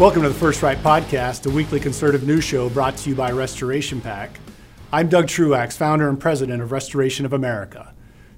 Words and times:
Welcome 0.00 0.22
to 0.22 0.30
the 0.30 0.34
First 0.34 0.62
Right 0.62 0.78
Podcast, 0.78 1.44
a 1.44 1.54
weekly 1.54 1.78
conservative 1.78 2.26
news 2.26 2.42
show 2.42 2.70
brought 2.70 2.96
to 2.96 3.10
you 3.10 3.14
by 3.14 3.32
Restoration 3.32 4.00
PAC. 4.00 4.40
I'm 4.94 5.10
Doug 5.10 5.28
Truax, 5.28 5.76
founder 5.76 6.08
and 6.08 6.18
president 6.18 6.62
of 6.62 6.72
Restoration 6.72 7.26
of 7.26 7.34
America. 7.34 7.92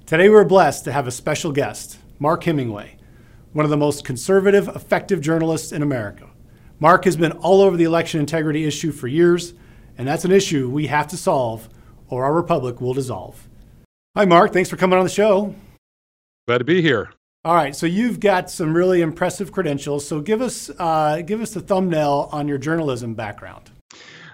Today 0.05 0.27
we're 0.27 0.43
blessed 0.43 0.83
to 0.83 0.91
have 0.91 1.07
a 1.07 1.11
special 1.11 1.53
guest, 1.53 1.99
Mark 2.19 2.43
Hemingway, 2.43 2.97
one 3.53 3.63
of 3.63 3.71
the 3.71 3.77
most 3.77 4.03
conservative, 4.03 4.67
effective 4.67 5.21
journalists 5.21 5.71
in 5.71 5.81
America. 5.81 6.29
Mark 6.81 7.05
has 7.05 7.15
been 7.15 7.31
all 7.31 7.61
over 7.61 7.77
the 7.77 7.85
election 7.85 8.19
integrity 8.19 8.65
issue 8.65 8.91
for 8.91 9.07
years, 9.07 9.53
and 9.97 10.05
that's 10.05 10.25
an 10.25 10.33
issue 10.33 10.69
we 10.69 10.87
have 10.87 11.07
to 11.07 11.15
solve 11.15 11.69
or 12.09 12.25
our 12.25 12.33
republic 12.33 12.81
will 12.81 12.93
dissolve. 12.93 13.47
Hi, 14.17 14.25
Mark. 14.25 14.51
Thanks 14.51 14.69
for 14.69 14.75
coming 14.75 14.99
on 14.99 15.05
the 15.05 15.09
show. 15.09 15.55
Glad 16.45 16.57
to 16.57 16.65
be 16.65 16.81
here. 16.81 17.13
All 17.45 17.55
right, 17.55 17.75
so 17.75 17.85
you've 17.85 18.21
got 18.21 18.49
some 18.49 18.73
really 18.73 19.01
impressive 19.01 19.51
credentials. 19.51 20.07
So 20.07 20.21
give 20.21 20.41
us 20.41 20.71
uh, 20.79 21.21
give 21.25 21.41
us 21.41 21.53
the 21.53 21.59
thumbnail 21.59 22.29
on 22.31 22.47
your 22.47 22.57
journalism 22.57 23.15
background. 23.15 23.69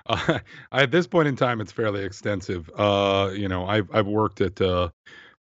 Uh, 0.06 0.38
at 0.72 0.92
this 0.92 1.08
point 1.08 1.28
in 1.28 1.36
time, 1.36 1.60
it's 1.60 1.72
fairly 1.72 2.04
extensive. 2.04 2.70
Uh, 2.76 3.32
you 3.34 3.48
know, 3.48 3.66
I've 3.66 3.90
I've 3.92 4.06
worked 4.06 4.42
at 4.42 4.62
uh, 4.62 4.90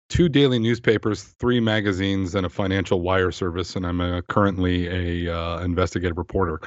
two 0.09 0.27
daily 0.27 0.57
newspapers, 0.57 1.23
three 1.23 1.59
magazines, 1.59 2.33
and 2.33 2.45
a 2.45 2.49
financial 2.49 3.01
wire 3.01 3.31
service. 3.31 3.75
And 3.75 3.85
I'm 3.85 4.01
a, 4.01 4.21
currently 4.23 5.27
a 5.27 5.33
uh, 5.33 5.59
investigative 5.59 6.17
reporter. 6.17 6.59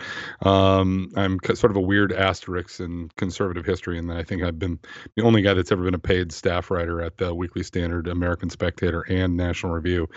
Um, 0.43 1.11
I'm 1.17 1.39
sort 1.43 1.71
of 1.71 1.77
a 1.77 1.81
weird 1.81 2.13
asterisk 2.13 2.79
in 2.81 3.11
conservative 3.17 3.67
history, 3.67 3.99
and 3.99 4.13
I 4.13 4.23
think 4.23 4.43
I've 4.43 4.59
been 4.59 4.79
the 5.17 5.23
only 5.25 5.43
guy 5.43 5.55
that's 5.55 5.73
ever 5.73 5.83
been 5.83 5.95
a 5.95 5.99
paid 5.99 6.33
staff 6.33 6.71
writer 6.71 7.03
at 7.03 7.19
the 7.19 7.35
Weekly 7.35 7.65
Standard, 7.65 8.07
American 8.07 8.49
Spectator, 8.49 9.03
and 9.03 9.37
National 9.37 9.73
Review. 9.73 10.09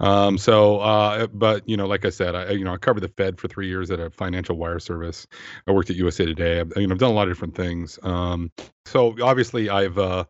Um, 0.00 0.38
so, 0.38 0.80
uh, 0.80 1.26
but 1.26 1.68
you 1.68 1.76
know, 1.76 1.86
like 1.86 2.06
I 2.06 2.10
said, 2.10 2.34
I 2.34 2.50
you 2.52 2.64
know 2.64 2.72
I 2.72 2.78
covered 2.78 3.00
the 3.00 3.08
Fed 3.08 3.38
for 3.38 3.48
three 3.48 3.68
years 3.68 3.90
at 3.90 4.00
a 4.00 4.10
financial 4.10 4.56
wire 4.56 4.78
service. 4.78 5.26
I 5.66 5.72
worked 5.72 5.90
at 5.90 5.96
USA 5.96 6.24
Today. 6.24 6.60
I've, 6.60 6.72
you 6.76 6.86
know, 6.86 6.94
I've 6.94 6.98
done 6.98 7.10
a 7.10 7.14
lot 7.14 7.28
of 7.28 7.34
different 7.34 7.54
things. 7.54 7.98
Um, 8.02 8.50
so 8.86 9.14
obviously, 9.22 9.68
I've 9.68 9.98
uh, 9.98 10.24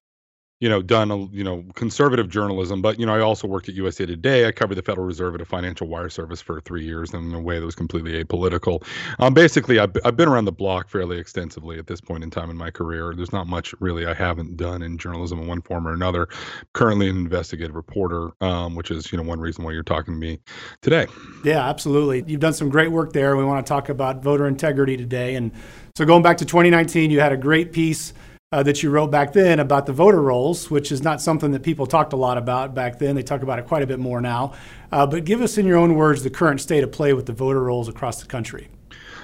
you 0.61 0.69
know, 0.69 0.83
done 0.83 1.11
a 1.11 1.25
you 1.29 1.43
know 1.43 1.65
conservative 1.75 2.29
journalism, 2.29 2.83
but 2.83 3.01
you 3.01 3.07
know, 3.07 3.15
I 3.15 3.21
also 3.21 3.49
worked 3.49 3.69
at 3.71 3.75
USA 3.75 4.05
Today. 4.05 4.47
I 4.47 4.53
covered 4.53 4.75
the 4.75 4.83
Federal 4.83 5.07
Reserve 5.07 5.35
at 5.35 5.41
a 5.41 5.47
financial 5.47 5.89
wire 5.89 6.11
service 6.11 6.43
for 6.43 6.61
three 6.61 6.85
years, 6.85 7.15
in 7.15 7.35
a 7.35 7.41
way 7.41 7.59
that 7.59 7.65
was 7.65 7.75
completely 7.75 8.23
apolitical. 8.23 8.85
Um, 9.19 9.33
basically, 9.33 9.79
I've 9.79 9.93
I've 10.05 10.17
been 10.17 10.29
around 10.29 10.45
the 10.45 10.53
block 10.53 10.91
fairly 10.91 11.19
extensively 11.19 11.79
at 11.79 11.87
this 11.87 12.01
point 12.03 12.23
in 12.23 12.31
time 12.31 12.51
in 12.51 12.59
my 12.59 12.71
career. 12.71 13.15
There's 13.17 13.33
not 13.33 13.47
much 13.47 13.75
really 13.81 14.07
I 14.07 14.13
haven't 14.13 14.59
done 14.59 14.83
in 14.83 14.99
journalism 14.99 15.41
in 15.41 15.47
one 15.47 15.63
form 15.63 15.89
or 15.89 15.95
another. 15.95 16.29
Currently, 16.75 17.09
an 17.09 17.17
investigative 17.17 17.75
reporter, 17.75 18.31
um, 18.43 18.75
which 18.75 18.91
is 18.91 19.11
you 19.11 19.17
know 19.17 19.25
one 19.25 19.41
reason 19.41 19.65
why 19.65 19.73
you're 19.73 19.83
talking 19.83 20.13
to 20.13 20.21
me 20.21 20.41
today. 20.83 21.07
Yeah, 21.43 21.67
absolutely. 21.67 22.23
You've 22.27 22.41
done 22.41 22.53
some 22.53 22.69
great 22.69 22.93
work 22.93 23.15
there. 23.15 23.35
We 23.35 23.45
want 23.45 23.65
to 23.65 23.69
talk 23.69 23.89
about 23.89 24.23
voter 24.23 24.47
integrity 24.47 24.99
today, 24.99 25.37
and 25.37 25.53
so 25.97 26.05
going 26.05 26.23
back 26.23 26.37
to 26.39 26.45
2019, 26.45 27.11
you 27.11 27.21
had 27.21 27.33
a 27.33 27.37
great 27.39 27.73
piece 27.73 28.13
uh, 28.53 28.65
that 28.65 28.83
you 28.83 28.91
wrote 28.91 29.13
back 29.13 29.33
then 29.33 29.61
about 29.61 29.87
the 29.87 29.93
voter 29.93 30.21
rolls, 30.21 30.71
which 30.71 30.91
is 30.91 31.03
not 31.03 31.21
something 31.21 31.53
that 31.53 31.63
people 31.63 31.87
talked 31.87 32.13
a 32.13 32.17
lot 32.17 32.37
about 32.37 32.75
back 32.75 32.99
then. 32.99 33.15
They 33.15 33.23
talk 33.23 33.43
about 33.43 33.61
it 33.61 33.67
quite 33.67 33.83
a 33.83 33.87
bit 33.87 34.01
more 34.01 34.21
now. 34.21 34.55
Uh, 34.91 35.07
but 35.07 35.25
give 35.25 35.41
us, 35.41 35.57
in 35.57 35.67
your 35.67 35.79
own 35.79 35.95
words, 35.95 36.25
the 36.25 36.31
current 36.31 36.61
state 36.61 36.83
of 36.83 36.91
play 36.91 37.13
with 37.13 37.27
the 37.27 37.33
voter 37.33 37.63
rolls 37.63 37.89
across 37.89 38.21
the 38.21 38.27
country. 38.27 38.69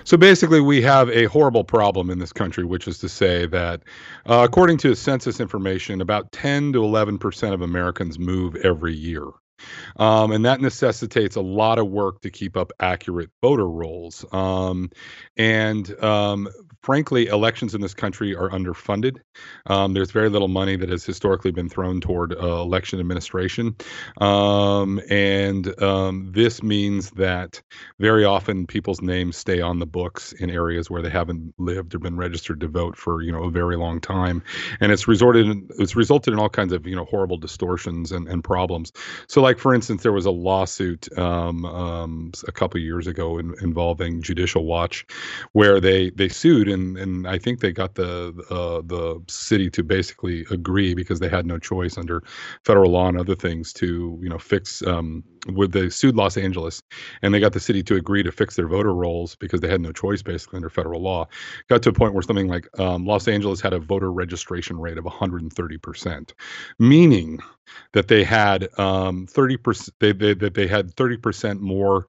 So 0.04 0.16
basically, 0.16 0.60
we 0.60 0.80
have 0.82 1.10
a 1.10 1.24
horrible 1.24 1.64
problem 1.64 2.08
in 2.08 2.20
this 2.20 2.32
country, 2.32 2.64
which 2.64 2.86
is 2.86 2.98
to 2.98 3.08
say 3.08 3.46
that, 3.46 3.82
uh, 4.26 4.46
according 4.48 4.78
to 4.78 4.94
census 4.94 5.40
information, 5.40 6.00
about 6.00 6.30
10 6.30 6.74
to 6.74 6.84
11 6.84 7.18
percent 7.18 7.52
of 7.52 7.62
Americans 7.62 8.20
move 8.20 8.54
every 8.54 8.94
year. 8.94 9.24
Um, 9.96 10.30
and 10.30 10.44
that 10.44 10.60
necessitates 10.60 11.34
a 11.34 11.40
lot 11.40 11.78
of 11.78 11.88
work 11.88 12.20
to 12.20 12.30
keep 12.30 12.56
up 12.56 12.72
accurate 12.78 13.30
voter 13.42 13.68
rolls. 13.68 14.24
Um, 14.30 14.90
and 15.36 15.90
um, 16.04 16.48
frankly, 16.86 17.26
elections 17.26 17.74
in 17.74 17.80
this 17.80 17.94
country 17.94 18.36
are 18.36 18.48
underfunded. 18.50 19.18
Um, 19.66 19.92
there's 19.92 20.12
very 20.12 20.28
little 20.28 20.46
money 20.46 20.76
that 20.76 20.88
has 20.88 21.04
historically 21.04 21.50
been 21.50 21.68
thrown 21.68 22.00
toward 22.00 22.32
uh, 22.32 22.62
election 22.62 23.00
administration. 23.00 23.74
Um, 24.20 25.00
and 25.10 25.82
um, 25.82 26.30
this 26.32 26.62
means 26.62 27.10
that 27.10 27.60
very 27.98 28.24
often 28.24 28.68
people's 28.68 29.02
names 29.02 29.36
stay 29.36 29.60
on 29.60 29.80
the 29.80 29.86
books 29.86 30.32
in 30.34 30.48
areas 30.48 30.88
where 30.88 31.02
they 31.02 31.10
haven't 31.10 31.54
lived 31.58 31.92
or 31.96 31.98
been 31.98 32.16
registered 32.16 32.60
to 32.60 32.68
vote 32.68 32.96
for, 32.96 33.20
you 33.20 33.32
know, 33.32 33.42
a 33.42 33.50
very 33.50 33.76
long 33.76 34.00
time. 34.00 34.40
And 34.78 34.92
it's 34.92 35.08
resorted 35.08 35.46
in, 35.46 35.68
it's 35.80 35.96
resulted 35.96 36.34
in 36.34 36.38
all 36.38 36.48
kinds 36.48 36.72
of, 36.72 36.86
you 36.86 36.94
know, 36.94 37.06
horrible 37.06 37.36
distortions 37.36 38.12
and, 38.12 38.28
and 38.28 38.44
problems. 38.44 38.92
So 39.26 39.42
like, 39.42 39.58
for 39.58 39.74
instance, 39.74 40.04
there 40.04 40.12
was 40.12 40.26
a 40.26 40.30
lawsuit 40.30 41.08
um, 41.18 41.64
um, 41.64 42.30
a 42.46 42.52
couple 42.52 42.78
years 42.78 43.08
ago 43.08 43.38
in, 43.38 43.56
involving 43.60 44.22
Judicial 44.22 44.64
Watch 44.64 45.04
where 45.50 45.80
they, 45.80 46.10
they 46.10 46.28
sued 46.28 46.68
and 46.76 46.96
and 46.96 47.26
I 47.26 47.38
think 47.38 47.60
they 47.60 47.72
got 47.72 47.94
the 47.94 48.32
uh, 48.50 48.82
the 48.86 49.20
city 49.28 49.70
to 49.70 49.82
basically 49.82 50.46
agree 50.50 50.94
because 50.94 51.18
they 51.18 51.28
had 51.28 51.46
no 51.46 51.58
choice 51.58 51.98
under 51.98 52.22
federal 52.64 52.92
law 52.92 53.08
and 53.08 53.18
other 53.18 53.34
things 53.34 53.72
to 53.74 54.18
you 54.22 54.28
know 54.28 54.38
fix 54.38 54.82
um, 54.86 55.24
with 55.48 55.72
they 55.72 55.88
sued 55.88 56.16
Los 56.16 56.36
Angeles 56.36 56.82
and 57.22 57.32
they 57.32 57.40
got 57.40 57.52
the 57.52 57.60
city 57.60 57.82
to 57.82 57.96
agree 57.96 58.22
to 58.22 58.32
fix 58.32 58.56
their 58.56 58.68
voter 58.68 58.94
rolls 58.94 59.34
because 59.36 59.60
they 59.60 59.68
had 59.68 59.80
no 59.80 59.92
choice 59.92 60.22
basically 60.22 60.56
under 60.58 60.70
federal 60.70 61.00
law. 61.00 61.26
Got 61.68 61.82
to 61.82 61.90
a 61.90 61.92
point 61.92 62.14
where 62.14 62.22
something 62.22 62.48
like 62.48 62.68
um, 62.78 63.04
Los 63.06 63.26
Angeles 63.28 63.60
had 63.60 63.72
a 63.72 63.78
voter 63.78 64.12
registration 64.12 64.78
rate 64.78 64.98
of 64.98 65.04
130 65.04 65.78
percent, 65.78 66.34
meaning 66.78 67.40
that 67.92 68.08
they 68.08 68.22
had 68.22 68.68
um, 68.78 69.26
30 69.26 69.56
percent 69.56 69.94
they, 70.00 70.12
they 70.12 70.34
that 70.34 70.54
they 70.54 70.66
had 70.66 70.92
30 70.94 71.16
percent 71.16 71.60
more 71.60 72.06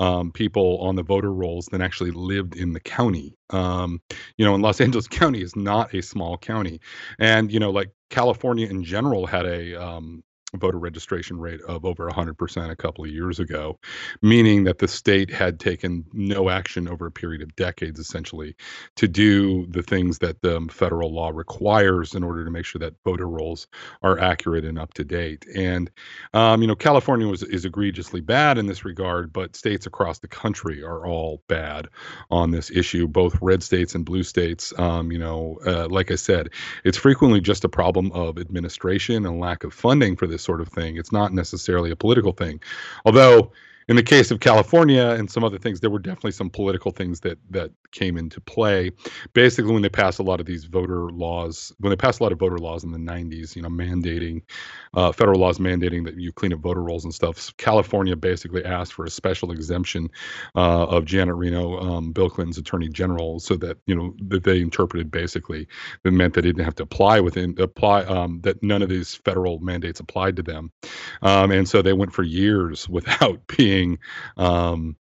um, 0.00 0.32
people 0.32 0.78
on 0.78 0.96
the 0.96 1.02
voter 1.02 1.32
rolls 1.32 1.66
than 1.66 1.82
actually 1.82 2.10
lived 2.10 2.56
in 2.56 2.72
the 2.72 2.80
county. 2.80 3.36
Um, 3.50 4.00
you 4.36 4.44
know, 4.44 4.54
and 4.54 4.62
Los 4.62 4.80
Angeles 4.80 5.06
County 5.06 5.42
is 5.42 5.54
not 5.54 5.94
a 5.94 6.02
small 6.02 6.38
county, 6.38 6.80
and 7.20 7.52
you 7.52 7.60
know, 7.60 7.70
like 7.70 7.90
California 8.08 8.66
in 8.66 8.82
general 8.82 9.26
had 9.26 9.46
a 9.46 9.80
um, 9.80 10.24
voter 10.56 10.78
registration 10.78 11.38
rate 11.38 11.60
of 11.62 11.84
over 11.84 12.08
100% 12.08 12.70
a 12.70 12.76
couple 12.76 13.04
of 13.04 13.10
years 13.10 13.38
ago, 13.38 13.78
meaning 14.22 14.64
that 14.64 14.78
the 14.78 14.88
state 14.88 15.30
had 15.30 15.60
taken 15.60 16.04
no 16.12 16.48
action 16.48 16.88
over 16.88 17.06
a 17.06 17.10
period 17.10 17.42
of 17.42 17.54
decades, 17.56 18.00
essentially, 18.00 18.56
to 18.96 19.06
do 19.06 19.66
the 19.66 19.82
things 19.82 20.18
that 20.18 20.40
the 20.42 20.60
federal 20.70 21.12
law 21.12 21.30
requires 21.32 22.14
in 22.14 22.24
order 22.24 22.44
to 22.44 22.50
make 22.50 22.64
sure 22.64 22.80
that 22.80 22.94
voter 23.04 23.28
rolls 23.28 23.66
are 24.02 24.18
accurate 24.18 24.64
and 24.64 24.78
up 24.78 24.92
to 24.94 25.04
date. 25.04 25.46
And, 25.54 25.90
um, 26.34 26.62
you 26.62 26.68
know, 26.68 26.74
California 26.74 27.26
was, 27.26 27.42
is 27.42 27.64
egregiously 27.64 28.20
bad 28.20 28.58
in 28.58 28.66
this 28.66 28.84
regard, 28.84 29.32
but 29.32 29.56
states 29.56 29.86
across 29.86 30.18
the 30.18 30.28
country 30.28 30.82
are 30.82 31.06
all 31.06 31.42
bad 31.48 31.88
on 32.30 32.50
this 32.50 32.70
issue, 32.70 33.06
both 33.06 33.38
red 33.40 33.62
states 33.62 33.94
and 33.94 34.04
blue 34.04 34.22
states. 34.22 34.72
Um, 34.78 35.12
you 35.12 35.18
know, 35.18 35.58
uh, 35.66 35.88
like 35.88 36.10
I 36.10 36.16
said, 36.16 36.50
it's 36.84 36.98
frequently 36.98 37.40
just 37.40 37.64
a 37.64 37.68
problem 37.68 38.10
of 38.12 38.38
administration 38.38 39.26
and 39.26 39.40
lack 39.40 39.64
of 39.64 39.72
funding 39.72 40.16
for 40.16 40.26
this 40.26 40.39
sort 40.40 40.60
of 40.60 40.68
thing. 40.68 40.96
It's 40.96 41.12
not 41.12 41.32
necessarily 41.32 41.90
a 41.90 41.96
political 41.96 42.32
thing. 42.32 42.60
Although 43.04 43.52
in 43.90 43.96
the 43.96 44.02
case 44.04 44.30
of 44.30 44.38
California 44.38 45.04
and 45.18 45.28
some 45.28 45.42
other 45.42 45.58
things, 45.58 45.80
there 45.80 45.90
were 45.90 45.98
definitely 45.98 46.30
some 46.30 46.48
political 46.48 46.92
things 46.92 47.18
that 47.20 47.38
that 47.50 47.72
came 47.90 48.16
into 48.16 48.40
play. 48.40 48.92
Basically, 49.32 49.72
when 49.72 49.82
they 49.82 49.88
passed 49.88 50.20
a 50.20 50.22
lot 50.22 50.38
of 50.38 50.46
these 50.46 50.64
voter 50.66 51.10
laws, 51.10 51.72
when 51.80 51.90
they 51.90 51.96
passed 51.96 52.20
a 52.20 52.22
lot 52.22 52.30
of 52.30 52.38
voter 52.38 52.58
laws 52.58 52.84
in 52.84 52.92
the 52.92 52.98
90s, 52.98 53.56
you 53.56 53.62
know, 53.62 53.68
mandating 53.68 54.42
uh, 54.94 55.10
federal 55.10 55.40
laws 55.40 55.58
mandating 55.58 56.04
that 56.04 56.14
you 56.14 56.30
clean 56.32 56.52
up 56.52 56.60
voter 56.60 56.84
rolls 56.84 57.02
and 57.02 57.12
stuff, 57.12 57.52
California 57.56 58.14
basically 58.14 58.64
asked 58.64 58.92
for 58.92 59.04
a 59.04 59.10
special 59.10 59.50
exemption 59.50 60.08
uh, 60.54 60.84
of 60.84 61.04
Janet 61.04 61.34
Reno, 61.34 61.80
um, 61.80 62.12
Bill 62.12 62.30
Clinton's 62.30 62.58
attorney 62.58 62.88
general, 62.88 63.40
so 63.40 63.56
that 63.56 63.76
you 63.86 63.96
know 63.96 64.14
that 64.28 64.44
they 64.44 64.60
interpreted 64.60 65.10
basically 65.10 65.66
that 66.04 66.12
meant 66.12 66.34
they 66.34 66.42
didn't 66.42 66.64
have 66.64 66.76
to 66.76 66.84
apply 66.84 67.18
within 67.18 67.56
apply 67.58 68.04
um, 68.04 68.40
that 68.42 68.62
none 68.62 68.82
of 68.82 68.88
these 68.88 69.16
federal 69.16 69.58
mandates 69.58 69.98
applied 69.98 70.36
to 70.36 70.44
them, 70.44 70.70
um, 71.22 71.50
and 71.50 71.68
so 71.68 71.82
they 71.82 71.92
went 71.92 72.12
for 72.12 72.22
years 72.22 72.88
without 73.00 73.40
being 73.48 73.79
um, 74.36 74.96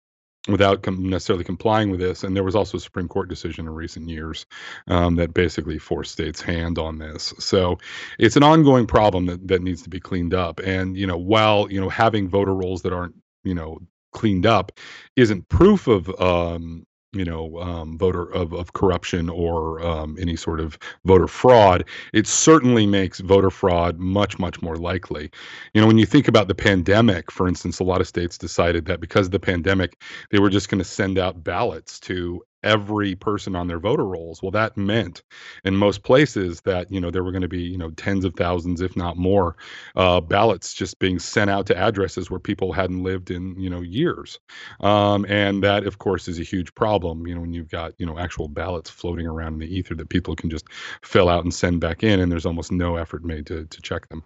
without 0.49 0.83
com- 0.83 1.09
necessarily 1.09 1.45
complying 1.45 1.91
with 1.91 2.01
this. 2.01 2.25
And 2.25 2.35
there 2.35 2.45
was 2.45 2.55
also 2.55 2.77
a 2.77 2.81
Supreme 2.81 3.09
Court 3.09 3.29
decision 3.29 3.67
in 3.67 3.75
recent 3.75 4.09
years 4.09 4.47
um, 4.89 5.17
that 5.17 5.35
basically 5.35 5.79
forced 5.79 6.13
states' 6.13 6.41
hand 6.41 6.79
on 6.79 6.99
this. 6.99 7.35
So 7.39 7.79
it's 8.19 8.37
an 8.37 8.43
ongoing 8.43 8.87
problem 8.87 9.27
that, 9.27 9.49
that 9.49 9.63
needs 9.63 9.83
to 9.83 9.91
be 9.91 10.01
cleaned 10.01 10.35
up. 10.35 10.61
And 10.61 10.97
you 10.97 11.07
know, 11.07 11.19
while 11.19 11.71
you 11.71 11.81
know 11.81 11.89
having 11.89 12.29
voter 12.29 12.55
rolls 12.55 12.83
that 12.83 12.93
aren't 12.93 13.15
you 13.45 13.55
know 13.55 13.79
cleaned 14.13 14.47
up 14.47 14.73
isn't 15.17 15.49
proof 15.49 15.89
of 15.89 16.09
um, 16.21 16.87
you 17.19 17.25
know 17.25 17.59
um, 17.61 17.99
voter 17.99 18.33
of, 18.33 18.53
of 18.53 18.73
corruption 18.73 19.29
or 19.29 19.85
um, 19.85 20.17
any 20.19 20.37
sort 20.37 20.61
of 20.61 20.79
voter 21.05 21.27
fraud 21.29 21.85
it 22.13 22.27
certainly 22.27 22.87
makes 22.87 23.21
voter 23.21 23.51
fraud 23.51 23.99
much 23.99 24.39
much 24.39 24.61
more 24.63 24.77
likely. 24.77 25.31
You 25.75 25.81
know 25.81 25.87
when 25.87 25.99
you 25.99 26.07
think 26.07 26.29
about 26.29 26.49
the 26.49 26.55
pandemic 26.55 27.31
for 27.31 27.49
instance 27.49 27.81
a 27.81 27.85
lot 27.85 28.01
of 28.01 28.09
states 28.09 28.39
decided 28.39 28.87
that 28.87 29.01
because 29.01 29.27
of 29.27 29.33
the 29.33 29.41
pandemic 29.41 30.01
they 30.31 30.39
were 30.39 30.51
just 30.51 30.69
going 30.69 30.79
to 30.79 30.85
send 30.85 31.19
out 31.19 31.43
ballots 31.43 31.99
to 32.01 32.43
every 32.67 33.15
person 33.15 33.57
on 33.57 33.69
their 33.69 33.79
voter 33.79 34.05
rolls. 34.05 34.43
Well, 34.43 34.51
that 34.53 34.77
meant 34.77 35.23
in 35.65 35.77
most 35.77 36.03
places 36.03 36.61
that 36.63 36.91
you 36.91 37.01
know 37.01 37.11
there 37.11 37.25
were 37.25 37.33
going 37.33 37.43
to 37.43 37.49
be 37.49 37.63
you 37.63 37.79
know 37.79 37.91
tens 37.91 38.25
of 38.25 38.35
thousands, 38.35 38.81
if 38.81 38.97
not 38.97 39.17
more, 39.17 39.57
uh, 39.95 40.21
ballots 40.21 40.75
just 40.75 40.99
being 40.99 41.19
sent 41.19 41.51
out 41.51 41.67
to 41.67 41.77
addresses 41.77 42.31
where 42.31 42.41
people 42.41 42.73
hadn't 42.73 43.03
lived 43.03 43.31
in 43.31 43.59
you 43.59 43.71
know 43.71 43.81
years, 43.81 44.39
um, 44.81 45.25
and 45.29 45.63
that 45.63 45.87
of 45.87 45.99
course 45.99 46.29
is 46.29 46.39
a 46.39 46.45
huge 46.45 46.75
problem. 46.75 47.27
You 47.27 47.35
know 47.35 47.41
when 47.41 47.53
you've 47.53 47.71
got 47.71 47.93
you 47.99 48.07
know 48.07 48.19
actual 48.19 48.49
ballots 48.49 48.91
floating 48.91 49.27
around 49.27 49.55
in 49.55 49.61
the 49.61 49.75
ether 49.75 49.95
that 49.95 50.09
people 50.09 50.37
can 50.37 50.51
just 50.51 50.67
fill 51.03 51.29
out 51.29 51.45
and 51.45 51.55
send 51.55 51.81
back 51.81 52.03
in, 52.03 52.21
and 52.21 52.31
there's 52.31 52.47
almost 52.47 52.73
no 52.73 52.97
effort 52.97 53.25
made 53.25 53.47
to 53.47 53.65
to 53.67 53.83
check 53.83 54.09
them. 54.09 54.25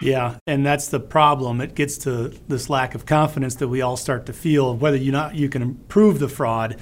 Yeah, 0.00 0.38
and 0.46 0.64
that's 0.64 0.88
the 0.88 1.00
problem. 1.00 1.60
It 1.60 1.74
gets 1.74 1.98
to 1.98 2.28
this 2.48 2.70
lack 2.70 2.94
of 2.94 3.04
confidence 3.04 3.56
that 3.56 3.68
we 3.68 3.82
all 3.82 3.96
start 3.96 4.26
to 4.26 4.32
feel. 4.32 4.74
Whether 4.74 4.96
you 4.96 5.12
not 5.12 5.34
you 5.34 5.48
can 5.48 5.62
improve 5.62 6.18
the 6.18 6.28
fraud, 6.28 6.76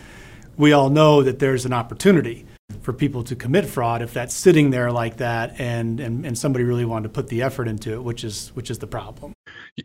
we 0.58 0.72
all 0.72 0.90
know 0.90 1.22
that 1.22 1.38
there's 1.38 1.64
an 1.64 1.72
opportunity 1.72 2.44
for 2.82 2.92
people 2.92 3.22
to 3.22 3.36
commit 3.36 3.64
fraud 3.64 4.02
if 4.02 4.12
that's 4.12 4.34
sitting 4.34 4.70
there 4.70 4.90
like 4.90 5.16
that 5.18 5.58
and, 5.58 6.00
and, 6.00 6.26
and 6.26 6.36
somebody 6.36 6.64
really 6.64 6.84
wanted 6.84 7.04
to 7.04 7.08
put 7.08 7.28
the 7.28 7.40
effort 7.42 7.68
into 7.68 7.94
it, 7.94 8.02
which 8.02 8.24
is 8.24 8.48
which 8.54 8.70
is 8.70 8.78
the 8.78 8.86
problem. 8.86 9.32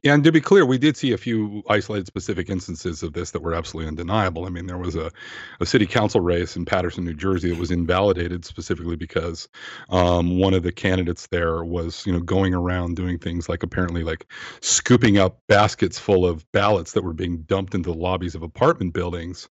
And 0.03 0.23
to 0.23 0.31
be 0.31 0.41
clear, 0.41 0.65
we 0.65 0.77
did 0.77 0.97
see 0.97 1.11
a 1.11 1.17
few 1.17 1.61
isolated 1.69 2.07
specific 2.07 2.49
instances 2.49 3.03
of 3.03 3.13
this 3.13 3.31
that 3.31 3.41
were 3.41 3.53
absolutely 3.53 3.89
undeniable. 3.89 4.45
I 4.45 4.49
mean, 4.49 4.65
there 4.65 4.77
was 4.77 4.95
a, 4.95 5.11
a 5.59 5.65
city 5.65 5.85
council 5.85 6.19
race 6.19 6.55
in 6.55 6.65
Paterson, 6.65 7.05
New 7.05 7.13
Jersey 7.13 7.49
that 7.51 7.59
was 7.59 7.69
invalidated 7.69 8.43
specifically 8.43 8.95
because 8.95 9.47
um, 9.89 10.39
one 10.39 10.53
of 10.53 10.63
the 10.63 10.71
candidates 10.71 11.27
there 11.27 11.63
was, 11.63 12.05
you 12.07 12.13
know, 12.13 12.19
going 12.19 12.53
around 12.53 12.95
doing 12.95 13.19
things 13.19 13.47
like 13.49 13.61
apparently 13.61 14.03
like 14.03 14.25
scooping 14.61 15.17
up 15.19 15.39
baskets 15.47 15.99
full 15.99 16.25
of 16.25 16.49
ballots 16.51 16.93
that 16.93 17.03
were 17.03 17.13
being 17.13 17.43
dumped 17.43 17.75
into 17.75 17.91
the 17.91 17.97
lobbies 17.97 18.35
of 18.35 18.41
apartment 18.41 18.93
buildings, 18.93 19.47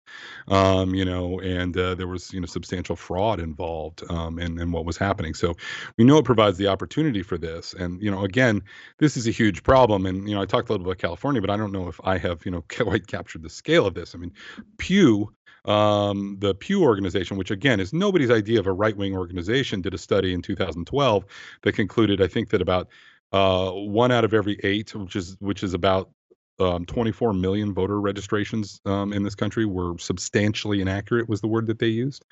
um, 0.49 0.95
you 0.95 1.05
know, 1.05 1.39
and 1.41 1.77
uh, 1.77 1.95
there 1.95 2.09
was, 2.09 2.33
you 2.33 2.41
know, 2.41 2.47
substantial 2.47 2.97
fraud 2.97 3.39
involved 3.39 4.03
um, 4.11 4.39
in, 4.39 4.59
in 4.59 4.73
what 4.73 4.85
was 4.85 4.97
happening. 4.97 5.35
So 5.35 5.55
we 5.99 6.05
know 6.05 6.19
it 6.19 6.25
provides 6.25 6.59
the 6.59 6.67
opportunity 6.67 7.23
for 7.23 7.39
this. 7.39 7.75
And, 7.75 8.03
you 8.03 8.11
know, 8.11 8.25
again, 8.25 8.63
this 8.99 9.17
is 9.17 9.29
a 9.29 9.31
huge 9.31 9.63
problem. 9.63 10.07
And, 10.07 10.32
you 10.33 10.37
know, 10.37 10.43
I 10.43 10.47
talked 10.47 10.71
a 10.71 10.73
little 10.73 10.87
bit 10.87 10.93
about 10.93 10.99
California, 10.99 11.43
but 11.43 11.51
I 11.51 11.59
don't 11.59 11.73
know 11.73 11.89
if 11.89 12.01
I 12.05 12.17
have, 12.17 12.47
you 12.47 12.51
know, 12.51 12.65
quite 12.71 13.07
captured 13.07 13.43
the 13.43 13.51
scale 13.51 13.87
of 13.87 13.93
this. 13.93 14.15
I 14.15 14.19
mean, 14.19 14.33
Pew, 14.79 15.31
um, 15.67 16.39
the 16.41 16.55
Pew 16.55 16.83
organization, 16.83 17.37
which 17.37 17.51
again 17.51 17.81
is 17.81 17.93
nobody's 17.93 18.31
idea 18.31 18.59
of 18.59 18.67
a 18.67 18.73
right 18.73 18.97
wing 18.97 19.15
organization, 19.15 19.83
did 19.83 19.93
a 19.93 19.99
study 19.99 20.33
in 20.33 20.41
2012 20.41 21.25
that 21.61 21.73
concluded, 21.75 22.23
I 22.23 22.29
think, 22.29 22.49
that 22.49 22.63
about 22.63 22.89
uh, 23.33 23.73
one 23.73 24.11
out 24.11 24.25
of 24.25 24.33
every 24.33 24.59
eight, 24.63 24.95
which 24.95 25.17
is 25.17 25.37
which 25.39 25.63
is 25.63 25.75
about 25.75 26.11
um, 26.61 26.85
24 26.87 27.33
million 27.33 27.73
voter 27.73 28.01
registrations 28.01 28.81
um, 28.85 29.13
in 29.13 29.23
this 29.23 29.35
country 29.35 29.65
were 29.65 29.97
substantially 29.99 30.81
inaccurate 30.81 31.29
was 31.29 31.41
the 31.41 31.49
word 31.49 31.67
that 31.67 31.79
they 31.79 31.87
used. 31.87 32.25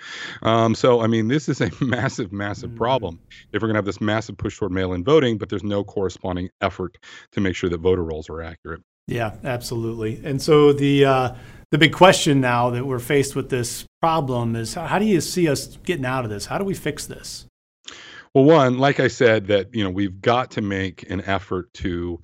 Um, 0.43 0.75
so 0.75 1.01
i 1.01 1.07
mean 1.07 1.29
this 1.29 1.49
is 1.49 1.61
a 1.61 1.71
massive 1.81 2.33
massive 2.33 2.71
mm-hmm. 2.71 2.79
problem. 2.79 3.21
If 3.53 3.63
we're 3.63 3.69
going 3.69 3.75
to 3.75 3.79
have 3.79 3.85
this 3.85 4.01
massive 4.01 4.37
push 4.37 4.59
toward 4.59 4.73
mail-in 4.73 5.05
voting 5.05 5.39
but 5.39 5.49
there's 5.49 5.65
no 5.65 5.85
corresponding 5.85 6.51
effort 6.61 6.99
to 7.33 7.41
make 7.41 7.57
sure 7.57 7.71
that 7.71 7.81
voter 7.81 8.05
rolls 8.05 8.29
are 8.29 8.43
accurate. 8.43 8.83
Yeah 9.07 9.37
absolutely. 9.45 10.21
And 10.25 10.41
so 10.41 10.73
the 10.73 11.05
uh, 11.05 11.35
the 11.71 11.79
big 11.79 11.93
question 11.93 12.41
now 12.41 12.71
that 12.71 12.85
we're 12.85 12.99
faced 12.99 13.37
with 13.37 13.49
this 13.49 13.85
problem 14.01 14.57
is 14.57 14.75
how 14.75 14.99
do 14.99 15.05
you 15.05 15.21
see 15.21 15.49
us 15.49 15.77
getting 15.85 16.05
out 16.05 16.25
of 16.25 16.31
this? 16.31 16.47
How 16.47 16.59
do 16.59 16.65
we 16.65 16.75
fix 16.75 17.07
this? 17.07 17.47
Well 18.35 18.45
one 18.45 18.79
like 18.79 19.01
i 19.01 19.09
said 19.09 19.49
that 19.49 19.75
you 19.75 19.83
know 19.83 19.91
we've 19.91 20.21
got 20.21 20.53
to 20.53 20.61
make 20.61 21.09
an 21.11 21.21
effort 21.23 21.73
to 21.75 22.21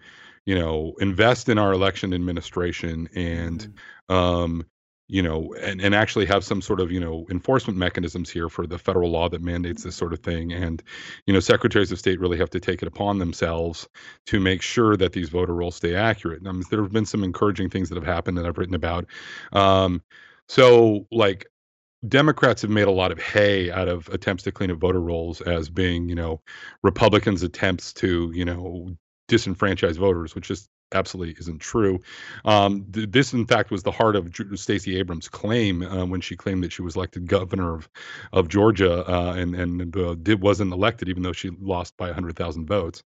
you 0.47 0.55
know, 0.55 0.95
invest 1.01 1.49
in 1.49 1.59
our 1.59 1.73
election 1.73 2.15
administration 2.15 3.09
and, 3.15 3.69
mm-hmm. 4.09 4.15
um, 4.15 4.67
you 5.09 5.23
know, 5.23 5.55
and, 5.61 5.81
and 5.81 5.95
actually 5.95 6.27
have 6.27 6.43
some 6.43 6.61
sort 6.61 6.81
of, 6.81 6.91
you 6.91 6.99
know, 6.99 7.27
enforcement 7.31 7.79
mechanisms 7.79 8.29
here 8.31 8.49
for 8.49 8.67
the 8.67 8.79
federal 8.79 9.11
law 9.11 9.29
that 9.29 9.43
mandates 9.43 9.85
this 9.85 9.95
sort 9.95 10.13
of 10.13 10.21
thing. 10.21 10.53
And, 10.53 10.83
you 11.27 11.35
know, 11.35 11.39
secretaries 11.41 11.93
of 11.93 11.99
state 11.99 12.19
really 12.19 12.39
have 12.39 12.51
to 12.51 12.61
take 12.61 12.83
it 12.83 12.89
upon 12.89 13.19
themselves 13.19 13.89
to 14.27 14.41
make 14.41 14.63
sure 14.63 14.97
that 14.97 15.13
these 15.13 15.29
voter 15.29 15.55
rolls 15.55 15.77
stay 15.77 15.95
accurate. 15.95 16.45
Um, 16.47 16.65
there 16.71 16.83
have 16.83 16.93
been 16.93 17.07
some 17.07 17.23
encouraging 17.23 17.71
things 17.71 17.89
that 17.89 17.97
have 17.97 18.07
happened 18.07 18.37
that 18.39 18.47
I've 18.47 18.59
written 18.59 18.75
about. 18.75 19.07
Um, 19.53 20.03
so, 20.49 21.07
like, 21.13 21.47
Democrats 22.09 22.63
have 22.63 22.71
made 22.71 22.89
a 22.89 22.93
lot 22.93 23.13
of 23.13 23.21
hay 23.21 23.71
out 23.71 23.89
of 23.89 24.09
attempts 24.09 24.43
to 24.45 24.53
clean 24.53 24.71
up 24.71 24.79
voter 24.79 25.01
rolls 25.01 25.41
as 25.41 25.69
being, 25.69 26.09
you 26.09 26.15
know, 26.15 26.41
Republicans' 26.83 27.43
attempts 27.43 27.93
to, 27.95 28.33
you 28.35 28.45
know, 28.45 28.97
disenfranchised 29.29 29.99
voters, 29.99 30.35
which 30.35 30.49
just 30.49 30.69
absolutely 30.93 31.35
isn't 31.39 31.61
true. 31.61 32.01
Um, 32.45 32.87
th- 32.93 33.11
this, 33.11 33.33
in 33.33 33.47
fact, 33.47 33.71
was 33.71 33.83
the 33.83 33.91
heart 33.91 34.17
of 34.17 34.31
Stacey 34.55 34.99
Abrams' 34.99 35.29
claim 35.29 35.83
uh, 35.83 36.05
when 36.07 36.21
she 36.21 36.37
claimed 36.37 36.63
that 36.65 36.73
she 36.73 36.83
was 36.83 36.97
elected 36.97 37.27
governor 37.27 37.75
of 37.75 37.89
of 38.33 38.49
Georgia 38.49 39.09
uh, 39.11 39.35
and 39.35 39.55
and 39.55 39.97
uh, 39.97 40.15
did 40.15 40.41
wasn't 40.41 40.73
elected, 40.73 41.09
even 41.09 41.23
though 41.23 41.33
she 41.33 41.51
lost 41.61 41.97
by 41.97 42.13
hundred 42.13 42.37
thousand 42.37 42.67
votes. 42.67 43.03